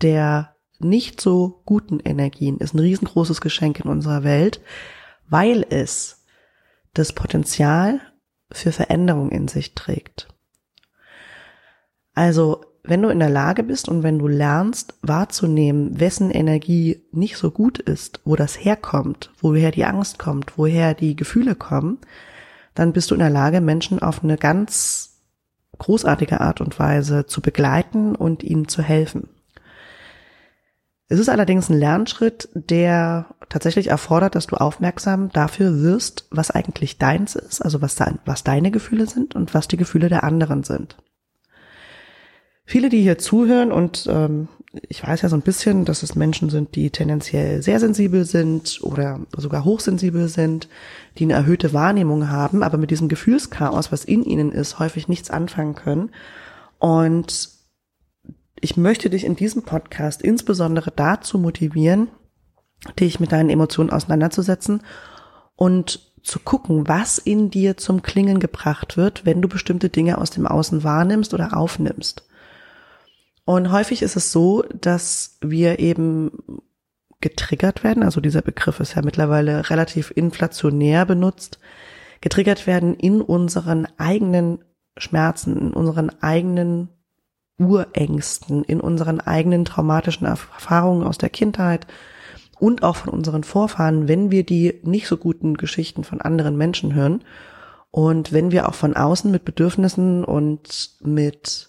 der 0.02 0.54
nicht 0.78 1.20
so 1.20 1.60
guten 1.64 1.98
Energien 2.00 2.58
ist 2.58 2.74
ein 2.74 2.78
riesengroßes 2.78 3.40
Geschenk 3.40 3.80
in 3.80 3.90
unserer 3.90 4.22
Welt, 4.22 4.60
weil 5.28 5.66
es 5.68 6.24
das 6.94 7.12
Potenzial 7.12 8.00
für 8.50 8.72
Veränderung 8.72 9.30
in 9.30 9.48
sich 9.48 9.74
trägt. 9.74 10.28
Also 12.14 12.64
wenn 12.82 13.02
du 13.02 13.08
in 13.08 13.18
der 13.18 13.30
Lage 13.30 13.62
bist 13.62 13.88
und 13.88 14.02
wenn 14.02 14.18
du 14.18 14.28
lernst 14.28 14.94
wahrzunehmen, 15.02 16.00
wessen 16.00 16.30
Energie 16.30 17.02
nicht 17.12 17.36
so 17.36 17.50
gut 17.50 17.78
ist, 17.78 18.20
wo 18.24 18.36
das 18.36 18.54
herkommt, 18.54 19.30
woher 19.40 19.70
die 19.70 19.84
Angst 19.84 20.18
kommt, 20.18 20.56
woher 20.56 20.94
die 20.94 21.16
Gefühle 21.16 21.54
kommen, 21.54 21.98
dann 22.74 22.92
bist 22.92 23.10
du 23.10 23.14
in 23.14 23.20
der 23.20 23.30
Lage, 23.30 23.60
Menschen 23.60 24.00
auf 24.00 24.22
eine 24.22 24.36
ganz 24.36 25.18
großartige 25.78 26.40
Art 26.40 26.60
und 26.60 26.78
Weise 26.78 27.26
zu 27.26 27.40
begleiten 27.40 28.14
und 28.14 28.42
ihnen 28.42 28.68
zu 28.68 28.82
helfen. 28.82 29.28
Es 31.08 31.18
ist 31.18 31.30
allerdings 31.30 31.70
ein 31.70 31.78
Lernschritt, 31.78 32.50
der 32.52 33.26
tatsächlich 33.48 33.88
erfordert, 33.88 34.34
dass 34.34 34.46
du 34.46 34.56
aufmerksam 34.56 35.30
dafür 35.30 35.80
wirst, 35.80 36.26
was 36.30 36.50
eigentlich 36.50 36.98
deins 36.98 37.34
ist, 37.34 37.62
also 37.62 37.80
was, 37.80 37.94
da, 37.94 38.12
was 38.26 38.44
deine 38.44 38.70
Gefühle 38.70 39.06
sind 39.06 39.34
und 39.34 39.54
was 39.54 39.68
die 39.68 39.78
Gefühle 39.78 40.10
der 40.10 40.22
anderen 40.22 40.64
sind. 40.64 40.96
Viele, 42.70 42.90
die 42.90 43.00
hier 43.00 43.16
zuhören 43.16 43.72
und 43.72 44.06
ähm, 44.10 44.48
ich 44.90 45.02
weiß 45.02 45.22
ja 45.22 45.30
so 45.30 45.36
ein 45.36 45.40
bisschen, 45.40 45.86
dass 45.86 46.02
es 46.02 46.16
Menschen 46.16 46.50
sind, 46.50 46.74
die 46.74 46.90
tendenziell 46.90 47.62
sehr 47.62 47.80
sensibel 47.80 48.26
sind 48.26 48.80
oder 48.82 49.20
sogar 49.34 49.64
hochsensibel 49.64 50.28
sind, 50.28 50.68
die 51.16 51.24
eine 51.24 51.32
erhöhte 51.32 51.72
Wahrnehmung 51.72 52.28
haben, 52.28 52.62
aber 52.62 52.76
mit 52.76 52.90
diesem 52.90 53.08
Gefühlschaos, 53.08 53.90
was 53.90 54.04
in 54.04 54.22
ihnen 54.22 54.52
ist, 54.52 54.78
häufig 54.78 55.08
nichts 55.08 55.30
anfangen 55.30 55.76
können. 55.76 56.10
Und 56.78 57.48
ich 58.60 58.76
möchte 58.76 59.08
dich 59.08 59.24
in 59.24 59.34
diesem 59.34 59.62
Podcast 59.62 60.20
insbesondere 60.20 60.92
dazu 60.94 61.38
motivieren, 61.38 62.08
dich 63.00 63.18
mit 63.18 63.32
deinen 63.32 63.48
Emotionen 63.48 63.88
auseinanderzusetzen 63.88 64.82
und 65.56 66.12
zu 66.22 66.38
gucken, 66.38 66.86
was 66.86 67.16
in 67.16 67.48
dir 67.48 67.78
zum 67.78 68.02
Klingen 68.02 68.40
gebracht 68.40 68.98
wird, 68.98 69.24
wenn 69.24 69.40
du 69.40 69.48
bestimmte 69.48 69.88
Dinge 69.88 70.18
aus 70.18 70.28
dem 70.28 70.46
Außen 70.46 70.84
wahrnimmst 70.84 71.32
oder 71.32 71.56
aufnimmst. 71.56 72.28
Und 73.48 73.72
häufig 73.72 74.02
ist 74.02 74.14
es 74.14 74.30
so, 74.30 74.62
dass 74.78 75.38
wir 75.40 75.78
eben 75.78 76.60
getriggert 77.22 77.82
werden, 77.82 78.02
also 78.02 78.20
dieser 78.20 78.42
Begriff 78.42 78.78
ist 78.78 78.94
ja 78.94 79.00
mittlerweile 79.00 79.70
relativ 79.70 80.12
inflationär 80.14 81.06
benutzt, 81.06 81.58
getriggert 82.20 82.66
werden 82.66 82.94
in 82.94 83.22
unseren 83.22 83.88
eigenen 83.96 84.58
Schmerzen, 84.98 85.56
in 85.56 85.72
unseren 85.72 86.10
eigenen 86.20 86.90
Urängsten, 87.58 88.64
in 88.64 88.82
unseren 88.82 89.18
eigenen 89.18 89.64
traumatischen 89.64 90.26
Erfahrungen 90.26 91.06
aus 91.06 91.16
der 91.16 91.30
Kindheit 91.30 91.86
und 92.58 92.82
auch 92.82 92.96
von 92.96 93.14
unseren 93.14 93.44
Vorfahren, 93.44 94.08
wenn 94.08 94.30
wir 94.30 94.44
die 94.44 94.78
nicht 94.82 95.08
so 95.08 95.16
guten 95.16 95.56
Geschichten 95.56 96.04
von 96.04 96.20
anderen 96.20 96.58
Menschen 96.58 96.94
hören. 96.94 97.24
Und 97.90 98.30
wenn 98.34 98.52
wir 98.52 98.68
auch 98.68 98.74
von 98.74 98.94
außen 98.94 99.30
mit 99.30 99.46
Bedürfnissen 99.46 100.22
und 100.22 100.98
mit 101.00 101.67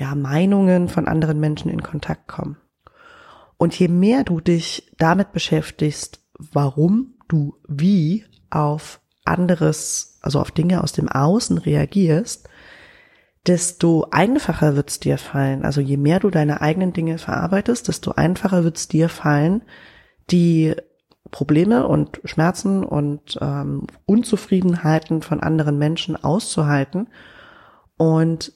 ja, 0.00 0.14
Meinungen 0.14 0.88
von 0.88 1.06
anderen 1.06 1.38
Menschen 1.40 1.70
in 1.70 1.82
Kontakt 1.82 2.26
kommen. 2.26 2.56
Und 3.58 3.78
je 3.78 3.88
mehr 3.88 4.24
du 4.24 4.40
dich 4.40 4.90
damit 4.96 5.32
beschäftigst, 5.32 6.20
warum 6.38 7.18
du 7.28 7.56
wie 7.68 8.24
auf 8.48 9.00
anderes, 9.26 10.18
also 10.22 10.40
auf 10.40 10.52
Dinge 10.52 10.82
aus 10.82 10.92
dem 10.92 11.10
Außen 11.10 11.58
reagierst, 11.58 12.48
desto 13.46 14.06
einfacher 14.10 14.74
wird 14.74 14.88
es 14.88 15.00
dir 15.00 15.18
fallen. 15.18 15.66
Also 15.66 15.82
je 15.82 15.98
mehr 15.98 16.18
du 16.18 16.30
deine 16.30 16.62
eigenen 16.62 16.94
Dinge 16.94 17.18
verarbeitest, 17.18 17.88
desto 17.88 18.12
einfacher 18.12 18.64
wird 18.64 18.78
es 18.78 18.88
dir 18.88 19.10
fallen, 19.10 19.62
die 20.30 20.74
Probleme 21.30 21.86
und 21.86 22.22
Schmerzen 22.24 22.84
und 22.84 23.38
ähm, 23.42 23.86
Unzufriedenheiten 24.06 25.20
von 25.20 25.40
anderen 25.40 25.76
Menschen 25.76 26.16
auszuhalten 26.16 27.08
und 27.98 28.54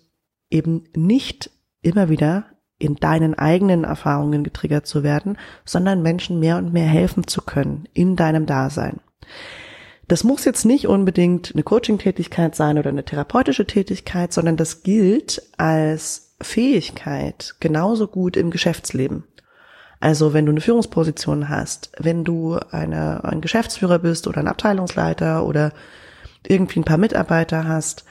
eben 0.55 0.85
nicht 0.95 1.51
immer 1.83 2.09
wieder 2.09 2.47
in 2.79 2.97
deinen 2.97 3.35
eigenen 3.35 3.85
Erfahrungen 3.85 4.45
getriggert 4.45 4.87
zu 4.87 5.03
werden, 5.03 5.39
sondern 5.65 6.03
Menschen 6.03 6.41
mehr 6.41 6.57
und 6.57 6.73
mehr 6.73 6.87
helfen 6.87 7.27
zu 7.27 7.43
können 7.43 7.89
in 7.93 8.17
deinem 8.17 8.47
Dasein. 8.47 9.01
Das 10.09 10.23
muss 10.23 10.45
jetzt 10.45 10.65
nicht 10.65 10.87
unbedingt 10.87 11.53
eine 11.55 11.63
Coaching-Tätigkeit 11.63 12.55
sein 12.55 12.79
oder 12.79 12.91
eine 12.91 13.05
therapeutische 13.05 13.67
Tätigkeit, 13.67 14.33
sondern 14.33 14.57
das 14.57 14.83
gilt 14.83 15.43
als 15.57 16.35
Fähigkeit 16.41 17.55
genauso 17.61 18.07
gut 18.07 18.37
im 18.37 18.51
Geschäftsleben. 18.51 19.25
Also 20.01 20.35
wenn 20.35 20.45
du 20.45 20.53
eine 20.53 20.61
Führungsposition 20.61 21.49
hast, 21.49 21.91
wenn 21.99 22.25
du 22.25 22.59
eine, 22.71 23.25
ein 23.25 23.41
Geschäftsführer 23.41 23.99
bist 23.99 24.27
oder 24.27 24.41
ein 24.41 24.49
Abteilungsleiter 24.49 25.47
oder 25.47 25.73
irgendwie 26.47 26.81
ein 26.81 26.85
paar 26.85 26.99
Mitarbeiter 26.99 27.67
hast, 27.67 28.05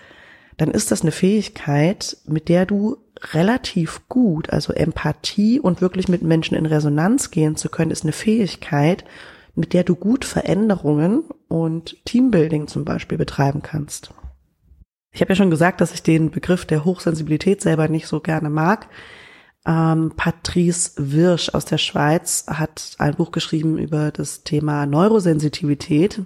dann 0.57 0.71
ist 0.71 0.91
das 0.91 1.01
eine 1.01 1.11
Fähigkeit, 1.11 2.17
mit 2.25 2.49
der 2.49 2.65
du 2.65 2.97
relativ 3.33 4.01
gut, 4.09 4.49
also 4.49 4.73
Empathie 4.73 5.59
und 5.59 5.81
wirklich 5.81 6.07
mit 6.07 6.21
Menschen 6.21 6.55
in 6.55 6.65
Resonanz 6.65 7.31
gehen 7.31 7.55
zu 7.55 7.69
können, 7.69 7.91
ist 7.91 8.03
eine 8.03 8.11
Fähigkeit, 8.11 9.05
mit 9.55 9.73
der 9.73 9.83
du 9.83 9.95
gut 9.95 10.25
Veränderungen 10.25 11.23
und 11.47 11.97
Teambuilding 12.05 12.67
zum 12.67 12.85
Beispiel 12.85 13.17
betreiben 13.17 13.61
kannst. 13.61 14.13
Ich 15.11 15.21
habe 15.21 15.31
ja 15.31 15.35
schon 15.35 15.51
gesagt, 15.51 15.79
dass 15.79 15.93
ich 15.93 16.01
den 16.01 16.31
Begriff 16.31 16.65
der 16.65 16.85
Hochsensibilität 16.85 17.61
selber 17.61 17.87
nicht 17.87 18.07
so 18.07 18.19
gerne 18.19 18.49
mag, 18.49 18.87
Ähm, 19.65 20.11
Patrice 20.17 20.91
Wirsch 20.97 21.49
aus 21.53 21.63
der 21.63 21.77
Schweiz 21.77 22.45
hat 22.47 22.95
ein 22.97 23.15
Buch 23.15 23.31
geschrieben 23.31 23.77
über 23.77 24.11
das 24.11 24.43
Thema 24.43 24.85
Neurosensitivität, 24.85 26.21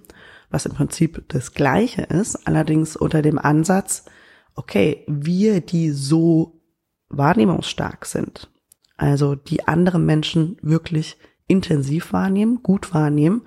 was 0.50 0.66
im 0.66 0.74
Prinzip 0.74 1.24
das 1.28 1.54
Gleiche 1.54 2.02
ist, 2.02 2.48
allerdings 2.48 2.96
unter 2.96 3.22
dem 3.22 3.38
Ansatz, 3.38 4.06
okay, 4.58 5.06
wir, 5.08 5.62
die 5.62 5.92
so 5.92 6.60
wahrnehmungsstark 7.10 8.06
sind, 8.06 8.50
also 8.98 9.36
die 9.36 9.68
andere 9.68 10.00
Menschen 10.00 10.58
wirklich 10.62 11.18
intensiv 11.48 12.12
wahrnehmen, 12.12 12.62
gut 12.64 12.94
wahrnehmen 12.94 13.44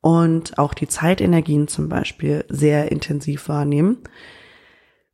und 0.00 0.58
auch 0.58 0.72
die 0.72 0.88
Zeitenergien 0.88 1.68
zum 1.68 1.88
Beispiel 1.88 2.44
sehr 2.48 2.90
intensiv 2.90 3.48
wahrnehmen, 3.48 3.98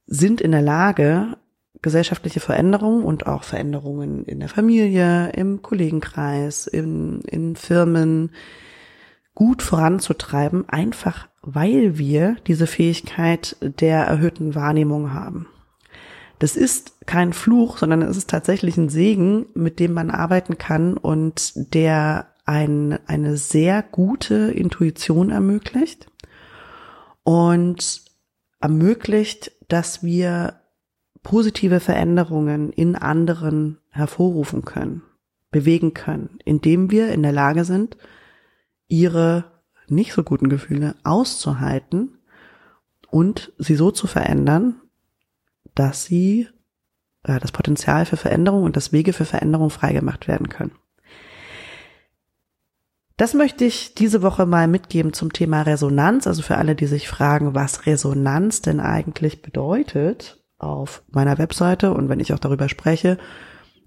sind 0.07 0.41
in 0.41 0.53
der 0.53 0.63
Lage, 0.63 1.37
gesellschaftliche 1.83 2.41
Veränderungen 2.41 3.03
und 3.03 3.27
auch 3.27 3.43
Veränderungen 3.43 4.25
in 4.25 4.41
der 4.41 4.51
Familie, 4.51 5.31
im 5.31 5.63
Kollegenkreis, 5.63 6.67
in, 6.67 7.23
in 7.23 7.57
Firmen 7.57 8.33
gut 9.35 9.63
voranzutreiben, 9.63 10.69
einfach 10.69 11.29
weil 11.43 11.97
wir 11.97 12.37
diese 12.47 12.67
Fähigkeit 12.67 13.57
der 13.61 14.05
erhöhten 14.05 14.55
Wahrnehmung 14.55 15.13
haben. 15.13 15.47
Das 16.39 16.57
ist 16.57 17.07
kein 17.07 17.33
Fluch, 17.33 17.79
sondern 17.79 18.03
es 18.03 18.17
ist 18.17 18.31
tatsächlich 18.31 18.77
ein 18.77 18.89
Segen, 18.89 19.47
mit 19.55 19.79
dem 19.79 19.93
man 19.93 20.11
arbeiten 20.11 20.59
kann 20.59 20.97
und 20.97 21.75
der 21.75 22.29
ein, 22.47 22.99
eine 23.07 23.37
sehr 23.37 23.83
gute 23.83 24.51
Intuition 24.51 25.31
ermöglicht 25.31 26.11
und 27.23 28.03
ermöglicht, 28.61 29.53
dass 29.69 30.03
wir 30.03 30.61
positive 31.23 31.81
Veränderungen 31.81 32.73
in 32.73 32.97
anderen 32.97 33.79
hervorrufen 33.91 34.65
können, 34.65 35.03
bewegen 35.51 35.95
können, 35.95 36.39
indem 36.45 36.91
wir 36.91 37.13
in 37.13 37.23
der 37.23 37.33
Lage 37.33 37.65
sind, 37.65 37.97
ihre 38.91 39.45
nicht 39.89 40.13
so 40.13 40.23
guten 40.23 40.49
Gefühle 40.49 40.95
auszuhalten 41.03 42.19
und 43.09 43.53
sie 43.59 43.77
so 43.77 43.91
zu 43.91 44.07
verändern, 44.07 44.77
dass 45.75 46.05
sie 46.05 46.49
ja, 47.27 47.39
das 47.39 47.53
Potenzial 47.53 48.07
für 48.07 48.17
Veränderung 48.17 48.65
und 48.65 48.77
das 48.77 48.93
Wege 48.93 49.13
für 49.13 49.25
Veränderung 49.25 49.71
freigemacht 49.71 50.29
werden 50.29 50.49
können. 50.49 50.73
Das 53.17 53.35
möchte 53.35 53.67
ich 53.67 53.95
diese 53.95 54.23
Woche 54.23 54.47
mal 54.47 54.67
mitgeben 54.67 55.13
zum 55.13 55.33
Thema 55.33 55.63
Resonanz. 55.63 56.27
Also 56.27 56.41
für 56.41 56.57
alle, 56.57 56.75
die 56.75 56.87
sich 56.87 57.07
fragen, 57.07 57.55
was 57.55 57.85
Resonanz 57.85 58.63
denn 58.63 58.81
eigentlich 58.81 59.43
bedeutet 59.43 60.43
auf 60.57 61.03
meiner 61.11 61.37
Webseite 61.37 61.93
und 61.93 62.09
wenn 62.09 62.21
ich 62.21 62.33
auch 62.33 62.39
darüber 62.39 62.69
spreche, 62.69 63.19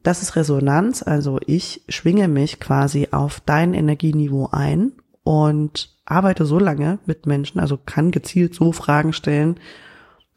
das 0.04 0.22
ist 0.22 0.36
Resonanz. 0.36 1.02
Also 1.02 1.40
ich 1.46 1.84
schwinge 1.88 2.28
mich 2.28 2.60
quasi 2.60 3.10
auf 3.12 3.42
dein 3.46 3.74
Energieniveau 3.74 4.50
ein 4.52 4.92
und 5.24 5.90
arbeite 6.06 6.46
so 6.46 6.60
lange 6.60 7.00
mit 7.06 7.26
Menschen, 7.26 7.60
also 7.60 7.78
kann 7.78 8.12
gezielt 8.12 8.54
so 8.54 8.72
Fragen 8.74 9.14
stellen 9.14 9.60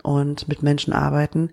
und 0.02 0.49
mit 0.49 0.62
Menschen 0.62 0.92
arbeiten, 0.92 1.50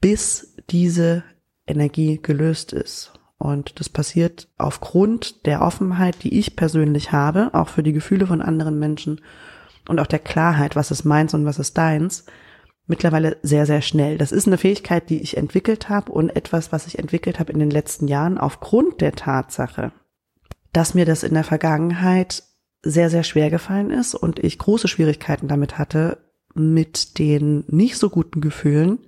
bis 0.00 0.54
diese 0.70 1.24
Energie 1.66 2.20
gelöst 2.22 2.72
ist. 2.72 3.12
Und 3.38 3.80
das 3.80 3.88
passiert 3.88 4.48
aufgrund 4.58 5.46
der 5.46 5.62
Offenheit, 5.62 6.22
die 6.22 6.38
ich 6.38 6.56
persönlich 6.56 7.12
habe, 7.12 7.50
auch 7.52 7.68
für 7.68 7.82
die 7.82 7.92
Gefühle 7.92 8.26
von 8.26 8.42
anderen 8.42 8.78
Menschen 8.78 9.20
und 9.88 10.00
auch 10.00 10.06
der 10.06 10.18
Klarheit, 10.18 10.76
was 10.76 10.90
ist 10.90 11.04
meins 11.04 11.34
und 11.34 11.44
was 11.44 11.58
ist 11.58 11.76
deins, 11.76 12.26
mittlerweile 12.86 13.38
sehr, 13.42 13.66
sehr 13.66 13.82
schnell. 13.82 14.18
Das 14.18 14.32
ist 14.32 14.46
eine 14.46 14.58
Fähigkeit, 14.58 15.08
die 15.08 15.20
ich 15.20 15.36
entwickelt 15.36 15.88
habe 15.88 16.12
und 16.12 16.30
etwas, 16.30 16.72
was 16.72 16.86
ich 16.86 16.98
entwickelt 16.98 17.38
habe 17.38 17.52
in 17.52 17.58
den 17.58 17.70
letzten 17.70 18.08
Jahren 18.08 18.38
aufgrund 18.38 19.00
der 19.00 19.12
Tatsache, 19.12 19.92
dass 20.72 20.94
mir 20.94 21.06
das 21.06 21.22
in 21.22 21.34
der 21.34 21.44
Vergangenheit 21.44 22.42
sehr, 22.82 23.08
sehr 23.08 23.22
schwer 23.22 23.50
gefallen 23.50 23.90
ist 23.90 24.14
und 24.14 24.38
ich 24.38 24.58
große 24.58 24.88
Schwierigkeiten 24.88 25.48
damit 25.48 25.78
hatte, 25.78 26.18
mit 26.54 27.18
den 27.18 27.64
nicht 27.68 27.96
so 27.96 28.10
guten 28.10 28.40
Gefühlen, 28.40 28.98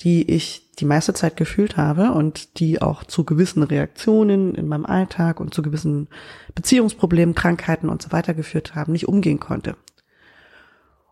die 0.00 0.28
ich 0.30 0.72
die 0.78 0.84
meiste 0.84 1.14
Zeit 1.14 1.36
gefühlt 1.36 1.76
habe 1.76 2.12
und 2.12 2.58
die 2.58 2.80
auch 2.80 3.04
zu 3.04 3.24
gewissen 3.24 3.62
Reaktionen 3.62 4.54
in 4.54 4.66
meinem 4.66 4.86
Alltag 4.86 5.40
und 5.40 5.54
zu 5.54 5.62
gewissen 5.62 6.08
Beziehungsproblemen, 6.54 7.34
Krankheiten 7.34 7.88
und 7.88 8.02
so 8.02 8.10
weiter 8.10 8.34
geführt 8.34 8.74
haben, 8.74 8.92
nicht 8.92 9.08
umgehen 9.08 9.40
konnte. 9.40 9.76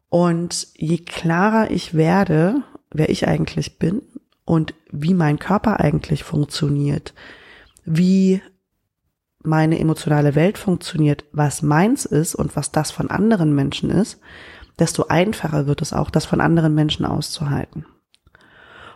Und 0.08 0.68
je 0.74 0.98
klarer 0.98 1.70
ich 1.70 1.94
werde, 1.94 2.62
wer 2.90 3.10
ich 3.10 3.28
eigentlich 3.28 3.78
bin 3.78 4.02
und 4.44 4.74
wie 4.90 5.14
mein 5.14 5.38
Körper 5.38 5.80
eigentlich 5.80 6.24
funktioniert, 6.24 7.14
wie 7.84 8.40
meine 9.42 9.78
emotionale 9.78 10.34
Welt 10.34 10.58
funktioniert, 10.58 11.24
was 11.32 11.62
meins 11.62 12.04
ist 12.04 12.34
und 12.34 12.56
was 12.56 12.72
das 12.72 12.90
von 12.90 13.10
anderen 13.10 13.54
Menschen 13.54 13.90
ist, 13.90 14.20
desto 14.78 15.06
einfacher 15.08 15.66
wird 15.66 15.82
es 15.82 15.92
auch, 15.92 16.10
das 16.10 16.24
von 16.24 16.40
anderen 16.40 16.74
Menschen 16.74 17.04
auszuhalten. 17.04 17.84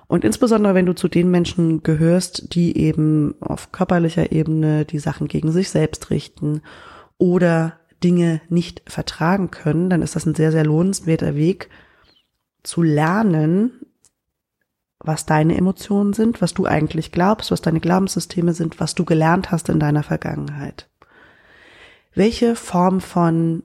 Und 0.06 0.24
insbesondere, 0.24 0.74
wenn 0.74 0.86
du 0.86 0.94
zu 0.94 1.08
den 1.08 1.30
Menschen 1.30 1.82
gehörst, 1.82 2.54
die 2.54 2.76
eben 2.76 3.34
auf 3.40 3.72
körperlicher 3.72 4.30
Ebene 4.30 4.84
die 4.84 4.98
Sachen 4.98 5.26
gegen 5.26 5.52
sich 5.52 5.70
selbst 5.70 6.10
richten 6.10 6.60
oder 7.18 7.78
Dinge 8.02 8.40
nicht 8.48 8.82
vertragen 8.86 9.50
können, 9.50 9.90
dann 9.90 10.02
ist 10.02 10.16
das 10.16 10.26
ein 10.26 10.34
sehr, 10.34 10.52
sehr 10.52 10.64
lohnenswerter 10.64 11.34
Weg 11.34 11.70
zu 12.62 12.82
lernen, 12.82 13.72
was 14.98 15.26
deine 15.26 15.56
Emotionen 15.56 16.12
sind, 16.12 16.40
was 16.40 16.54
du 16.54 16.66
eigentlich 16.66 17.10
glaubst, 17.12 17.50
was 17.50 17.60
deine 17.60 17.80
Glaubenssysteme 17.80 18.54
sind, 18.54 18.78
was 18.80 18.94
du 18.94 19.04
gelernt 19.04 19.50
hast 19.50 19.68
in 19.68 19.80
deiner 19.80 20.02
Vergangenheit. 20.02 20.88
Welche 22.14 22.54
Form 22.56 23.00
von 23.00 23.64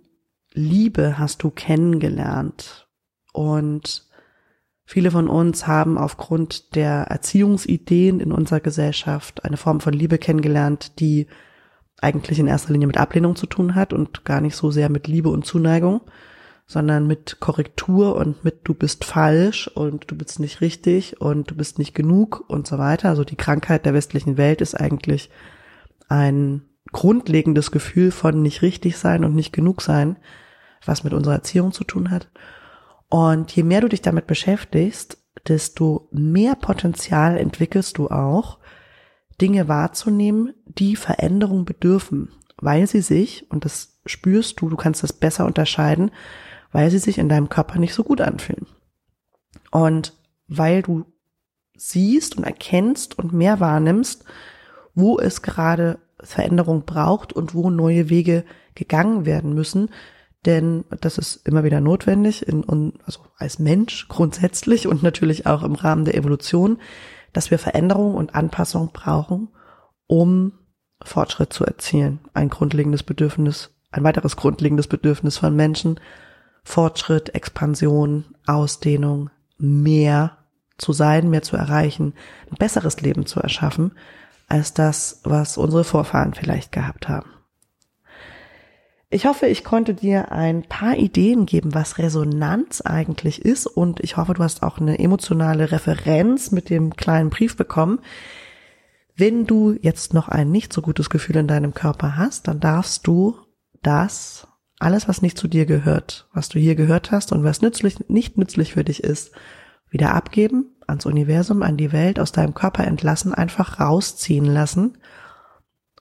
Liebe 0.53 1.19
hast 1.19 1.43
du 1.43 1.51
kennengelernt? 1.51 2.87
Und 3.33 4.07
viele 4.85 5.11
von 5.11 5.27
uns 5.27 5.67
haben 5.67 5.97
aufgrund 5.97 6.75
der 6.75 7.03
Erziehungsideen 7.03 8.19
in 8.19 8.31
unserer 8.31 8.61
Gesellschaft 8.61 9.45
eine 9.45 9.57
Form 9.57 9.79
von 9.79 9.93
Liebe 9.93 10.17
kennengelernt, 10.17 10.99
die 10.99 11.27
eigentlich 12.01 12.39
in 12.39 12.47
erster 12.47 12.73
Linie 12.73 12.87
mit 12.87 12.97
Ablehnung 12.97 13.35
zu 13.35 13.47
tun 13.47 13.75
hat 13.75 13.93
und 13.93 14.23
gar 14.25 14.41
nicht 14.41 14.55
so 14.55 14.71
sehr 14.71 14.89
mit 14.89 15.07
Liebe 15.07 15.29
und 15.29 15.45
Zuneigung, 15.45 16.01
sondern 16.67 17.07
mit 17.07 17.39
Korrektur 17.39 18.15
und 18.15 18.43
mit 18.43 18.59
du 18.65 18.73
bist 18.73 19.05
falsch 19.05 19.67
und 19.67 20.11
du 20.11 20.15
bist 20.15 20.39
nicht 20.39 20.61
richtig 20.61 21.21
und 21.21 21.49
du 21.49 21.55
bist 21.55 21.79
nicht 21.79 21.95
genug 21.95 22.43
und 22.47 22.67
so 22.67 22.77
weiter. 22.77 23.09
Also 23.09 23.23
die 23.23 23.37
Krankheit 23.37 23.85
der 23.85 23.93
westlichen 23.93 24.37
Welt 24.37 24.61
ist 24.61 24.75
eigentlich 24.75 25.29
ein 26.09 26.61
grundlegendes 26.91 27.71
Gefühl 27.71 28.11
von 28.11 28.41
nicht 28.41 28.61
richtig 28.61 28.97
sein 28.97 29.23
und 29.23 29.33
nicht 29.35 29.53
genug 29.53 29.81
sein, 29.81 30.17
was 30.85 31.03
mit 31.03 31.13
unserer 31.13 31.35
Erziehung 31.35 31.71
zu 31.71 31.83
tun 31.83 32.11
hat. 32.11 32.29
Und 33.09 33.55
je 33.55 33.63
mehr 33.63 33.81
du 33.81 33.87
dich 33.87 34.01
damit 34.01 34.27
beschäftigst, 34.27 35.17
desto 35.47 36.09
mehr 36.11 36.55
Potenzial 36.55 37.37
entwickelst 37.37 37.97
du 37.97 38.09
auch, 38.09 38.59
Dinge 39.41 39.67
wahrzunehmen, 39.67 40.53
die 40.65 40.95
Veränderung 40.95 41.65
bedürfen, 41.65 42.29
weil 42.57 42.87
sie 42.87 43.01
sich, 43.01 43.49
und 43.51 43.65
das 43.65 43.99
spürst 44.05 44.61
du, 44.61 44.69
du 44.69 44.77
kannst 44.77 45.03
das 45.03 45.13
besser 45.13 45.45
unterscheiden, 45.45 46.11
weil 46.71 46.89
sie 46.91 46.99
sich 46.99 47.17
in 47.17 47.29
deinem 47.29 47.49
Körper 47.49 47.79
nicht 47.79 47.93
so 47.93 48.03
gut 48.03 48.21
anfühlen. 48.21 48.67
Und 49.71 50.13
weil 50.47 50.81
du 50.81 51.05
siehst 51.75 52.37
und 52.37 52.43
erkennst 52.43 53.17
und 53.17 53.33
mehr 53.33 53.59
wahrnimmst, 53.59 54.23
wo 54.95 55.19
es 55.19 55.41
gerade 55.41 55.99
Veränderung 56.19 56.85
braucht 56.85 57.33
und 57.33 57.53
wo 57.53 57.69
neue 57.69 58.09
Wege 58.09 58.43
gegangen 58.73 59.25
werden 59.25 59.53
müssen. 59.53 59.89
Denn 60.45 60.85
das 61.01 61.17
ist 61.17 61.47
immer 61.47 61.63
wieder 61.63 61.81
notwendig, 61.81 62.47
in, 62.47 62.93
also 63.05 63.19
als 63.37 63.59
Mensch 63.59 64.07
grundsätzlich 64.07 64.87
und 64.87 65.03
natürlich 65.03 65.45
auch 65.45 65.63
im 65.63 65.75
Rahmen 65.75 66.05
der 66.05 66.15
Evolution, 66.15 66.79
dass 67.37 67.51
wir 67.51 67.59
Veränderung 67.59 68.15
und 68.15 68.33
Anpassung 68.33 68.89
brauchen, 68.91 69.49
um 70.07 70.53
Fortschritt 71.03 71.53
zu 71.53 71.65
erzielen. 71.65 72.19
Ein 72.33 72.49
grundlegendes 72.49 73.03
Bedürfnis, 73.03 73.69
ein 73.91 74.03
weiteres 74.03 74.37
grundlegendes 74.37 74.87
Bedürfnis 74.87 75.37
von 75.37 75.55
Menschen. 75.55 75.99
Fortschritt, 76.63 77.35
Expansion, 77.35 78.25
Ausdehnung, 78.47 79.29
mehr 79.59 80.37
zu 80.79 80.93
sein, 80.93 81.29
mehr 81.29 81.43
zu 81.43 81.57
erreichen, 81.57 82.15
ein 82.49 82.57
besseres 82.57 83.01
Leben 83.01 83.27
zu 83.27 83.39
erschaffen, 83.39 83.91
als 84.47 84.73
das, 84.73 85.21
was 85.23 85.59
unsere 85.59 85.83
Vorfahren 85.83 86.33
vielleicht 86.33 86.71
gehabt 86.71 87.07
haben. 87.07 87.29
Ich 89.09 89.25
hoffe, 89.25 89.47
ich 89.47 89.63
konnte 89.63 89.93
dir 89.93 90.33
ein 90.33 90.63
paar 90.63 90.97
Ideen 90.97 91.45
geben, 91.45 91.73
was 91.73 91.97
Resonanz 91.97 92.81
eigentlich 92.81 93.41
ist 93.43 93.65
und 93.65 94.01
ich 94.01 94.17
hoffe, 94.17 94.33
du 94.33 94.43
hast 94.43 94.63
auch 94.63 94.79
eine 94.79 94.99
emotionale 94.99 95.71
Referenz 95.71 96.51
mit 96.51 96.69
dem 96.69 96.95
kleinen 96.97 97.29
Brief 97.29 97.55
bekommen. 97.55 97.99
Wenn 99.15 99.45
du 99.45 99.77
jetzt 99.81 100.13
noch 100.13 100.27
ein 100.27 100.51
nicht 100.51 100.73
so 100.73 100.81
gutes 100.81 101.09
Gefühl 101.09 101.37
in 101.37 101.47
deinem 101.47 101.73
Körper 101.73 102.17
hast, 102.17 102.49
dann 102.49 102.59
darfst 102.59 103.07
du 103.07 103.37
das, 103.81 104.45
alles, 104.77 105.07
was 105.07 105.21
nicht 105.21 105.37
zu 105.37 105.47
dir 105.47 105.65
gehört, 105.65 106.27
was 106.33 106.49
du 106.49 106.59
hier 106.59 106.75
gehört 106.75 107.11
hast 107.11 107.31
und 107.31 107.45
was 107.45 107.61
nützlich, 107.61 108.09
nicht 108.09 108.37
nützlich 108.37 108.73
für 108.73 108.83
dich 108.83 109.03
ist, 109.03 109.31
wieder 109.89 110.13
abgeben, 110.13 110.75
ans 110.85 111.05
Universum, 111.05 111.63
an 111.63 111.77
die 111.77 111.93
Welt, 111.93 112.19
aus 112.19 112.33
deinem 112.33 112.53
Körper 112.53 112.83
entlassen, 112.83 113.33
einfach 113.33 113.79
rausziehen 113.79 114.45
lassen 114.45 114.97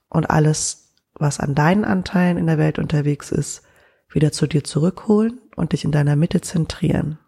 und 0.09 0.29
alles, 0.29 0.86
was 1.19 1.41
an 1.41 1.55
deinen 1.55 1.85
Anteilen 1.85 2.37
in 2.37 2.47
der 2.47 2.59
Welt 2.59 2.79
unterwegs 2.79 3.33
ist, 3.33 3.63
wieder 4.11 4.33
zu 4.33 4.47
dir 4.47 4.65
zurückholen 4.65 5.41
und 5.57 5.73
dich 5.73 5.85
in 5.85 5.93
deiner 5.93 6.17
Mitte 6.17 6.41
zentrieren. 6.41 7.19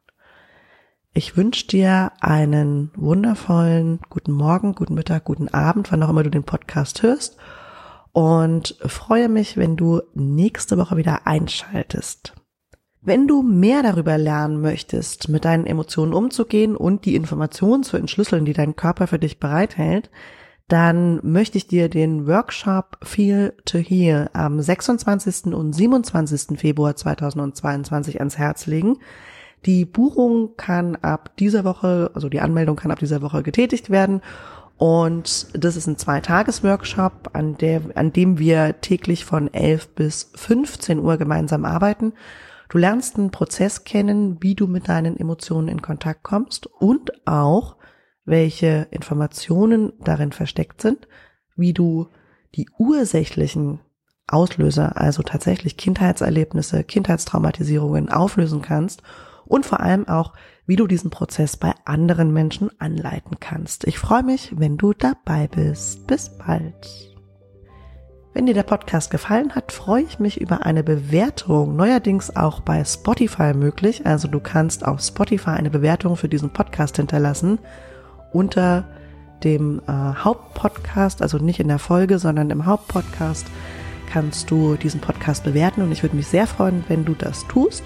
Ich 1.13 1.37
wünsche 1.37 1.67
dir 1.67 2.13
einen 2.21 2.93
wundervollen 2.95 4.01
guten 4.09 4.33
Morgen, 4.33 4.75
guten 4.75 4.95
Mittag, 4.95 5.25
guten 5.25 5.49
Abend, 5.49 5.91
wann 5.91 6.03
auch 6.03 6.11
immer 6.11 6.23
du 6.23 6.31
den 6.31 6.45
Podcast 6.45 7.03
hörst 7.03 7.39
und 8.13 8.77
freue 8.85 9.29
mich, 9.29 9.57
wenn 9.57 9.77
du 9.77 10.03
nächste 10.15 10.79
Woche 10.79 10.97
wieder 10.97 11.27
einschaltest. 11.27 12.35
Wenn 13.01 13.27
du 13.27 13.43
mehr 13.43 13.83
darüber 13.83 14.19
lernen 14.19 14.61
möchtest, 14.61 15.29
mit 15.29 15.45
deinen 15.45 15.67
Emotionen 15.67 16.13
umzugehen 16.13 16.77
und 16.77 17.05
die 17.05 17.15
Informationen 17.15 17.85
zu 17.85 17.97
entschlüsseln, 17.97 18.45
die 18.45 18.53
dein 18.53 18.77
Körper 18.77 19.07
für 19.07 19.19
dich 19.19 19.39
bereithält, 19.39 20.11
dann 20.69 21.21
möchte 21.23 21.57
ich 21.57 21.67
dir 21.67 21.89
den 21.89 22.27
Workshop 22.27 22.99
Feel 23.03 23.55
to 23.65 23.79
Heal 23.79 24.29
am 24.35 24.61
26. 24.61 25.55
und 25.55 25.73
27. 25.73 26.59
Februar 26.59 26.95
2022 26.95 28.21
ans 28.21 28.37
Herz 28.37 28.67
legen. 28.67 28.99
Die 29.65 29.87
Buchung 29.87 30.57
kann 30.57 30.97
ab 30.97 31.37
dieser 31.39 31.65
Woche, 31.65 32.11
also 32.15 32.29
die 32.29 32.41
Anmeldung 32.41 32.77
kann 32.77 32.91
ab 32.91 32.99
dieser 32.99 33.23
Woche 33.23 33.43
getätigt 33.43 33.91
werden. 33.91 34.21
Und 34.77 35.49
das 35.55 35.75
ist 35.75 35.89
ein 35.89 35.97
Zweitages-Workshop, 35.97 37.31
an, 37.33 37.57
der, 37.57 37.81
an 37.97 38.13
dem 38.13 38.39
wir 38.39 38.81
täglich 38.81 39.25
von 39.25 39.53
11 39.53 39.89
bis 39.95 40.31
15 40.37 41.01
Uhr 41.01 41.17
gemeinsam 41.17 41.65
arbeiten. 41.65 42.13
Du 42.69 42.79
lernst 42.79 43.17
einen 43.17 43.31
Prozess 43.31 43.85
kennen, 43.85 44.37
wie 44.41 44.55
du 44.55 44.67
mit 44.67 44.89
deinen 44.89 45.17
Emotionen 45.17 45.69
in 45.69 45.83
Kontakt 45.83 46.23
kommst 46.23 46.67
und 46.67 47.27
auch, 47.27 47.78
welche 48.29 48.87
Informationen 48.91 49.93
darin 50.01 50.33
versteckt 50.33 50.83
sind, 50.83 51.09
wie 51.57 51.73
du 51.73 52.09
die 52.55 52.69
ursächlichen 52.79 53.81
Auslöser, 54.27 55.01
also 55.01 55.23
tatsächlich 55.23 55.77
Kindheitserlebnisse, 55.77 56.85
Kindheitstraumatisierungen 56.85 58.11
auflösen 58.11 58.61
kannst 58.61 59.03
und 59.47 59.65
vor 59.65 59.81
allem 59.81 60.07
auch, 60.07 60.35
wie 60.67 60.77
du 60.77 60.87
diesen 60.87 61.11
Prozess 61.11 61.57
bei 61.57 61.73
anderen 61.87 62.33
Menschen 62.35 62.71
anleiten 62.79 63.39
kannst. 63.41 63.87
Ich 63.87 63.99
freue 63.99 64.23
mich, 64.23 64.53
wenn 64.59 64.77
du 64.77 64.93
dabei 64.93 65.49
bist. 65.49 66.07
Bis 66.07 66.37
bald. 66.37 67.17
Wenn 68.35 68.45
dir 68.45 68.55
der 68.55 68.63
Podcast 68.63 69.11
gefallen 69.11 69.55
hat, 69.55 69.73
freue 69.73 70.03
ich 70.03 70.19
mich 70.19 70.39
über 70.39 70.67
eine 70.67 70.85
Bewertung, 70.85 71.75
neuerdings 71.75 72.37
auch 72.37 72.61
bei 72.61 72.85
Spotify 72.85 73.55
möglich. 73.55 74.05
Also 74.05 74.29
du 74.29 74.39
kannst 74.39 74.85
auf 74.85 75.01
Spotify 75.01 75.51
eine 75.51 75.71
Bewertung 75.71 76.17
für 76.17 76.29
diesen 76.29 76.51
Podcast 76.51 76.97
hinterlassen 76.97 77.59
unter 78.33 78.85
dem 79.45 79.81
äh, 79.87 79.93
Hauptpodcast, 79.93 81.23
also 81.23 81.39
nicht 81.39 81.61
in 81.61 81.69
der 81.69 81.79
Folge, 81.79 82.19
sondern 82.19 82.51
im 82.51 82.67
Hauptpodcast 82.67 83.47
kannst 84.11 84.51
du 84.51 84.77
diesen 84.77 85.01
Podcast 85.01 85.45
bewerten 85.45 85.83
und 85.83 85.93
ich 85.93 86.03
würde 86.03 86.17
mich 86.17 86.27
sehr 86.27 86.47
freuen, 86.47 86.85
wenn 86.89 87.05
du 87.05 87.15
das 87.15 87.47
tust. 87.47 87.85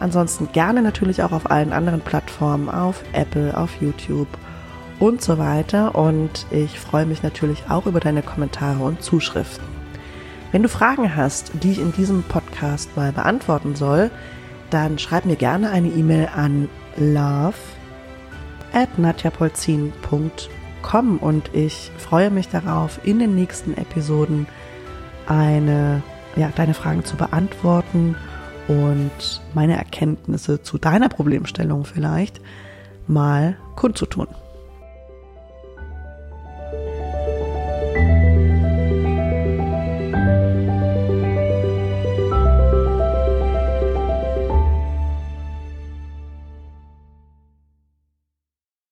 Ansonsten 0.00 0.48
gerne 0.52 0.82
natürlich 0.82 1.22
auch 1.22 1.32
auf 1.32 1.50
allen 1.50 1.72
anderen 1.72 2.00
Plattformen, 2.00 2.68
auf 2.68 3.02
Apple, 3.12 3.56
auf 3.56 3.80
YouTube 3.80 4.28
und 4.98 5.22
so 5.22 5.38
weiter. 5.38 5.94
Und 5.94 6.46
ich 6.50 6.80
freue 6.80 7.06
mich 7.06 7.22
natürlich 7.22 7.64
auch 7.68 7.86
über 7.86 8.00
deine 8.00 8.22
Kommentare 8.22 8.82
und 8.82 9.02
Zuschriften. 9.02 9.64
Wenn 10.52 10.62
du 10.62 10.68
Fragen 10.68 11.16
hast, 11.16 11.52
die 11.62 11.72
ich 11.72 11.80
in 11.80 11.92
diesem 11.92 12.22
Podcast 12.22 12.96
mal 12.96 13.12
beantworten 13.12 13.76
soll, 13.76 14.10
dann 14.70 14.98
schreib 14.98 15.26
mir 15.26 15.36
gerne 15.36 15.70
eine 15.70 15.88
E-Mail 15.88 16.28
an 16.34 16.68
love 16.96 17.54
at 18.74 18.98
nadjapolzin.com 18.98 21.18
und 21.18 21.50
ich 21.54 21.90
freue 21.96 22.30
mich 22.30 22.48
darauf, 22.48 23.00
in 23.04 23.18
den 23.18 23.34
nächsten 23.34 23.76
Episoden 23.76 24.46
eine, 25.26 26.02
ja, 26.36 26.50
deine 26.54 26.74
Fragen 26.74 27.04
zu 27.04 27.16
beantworten 27.16 28.16
und 28.68 29.42
meine 29.54 29.76
Erkenntnisse 29.76 30.62
zu 30.62 30.78
deiner 30.78 31.08
Problemstellung 31.08 31.84
vielleicht 31.84 32.40
mal 33.06 33.56
kundzutun. 33.76 34.28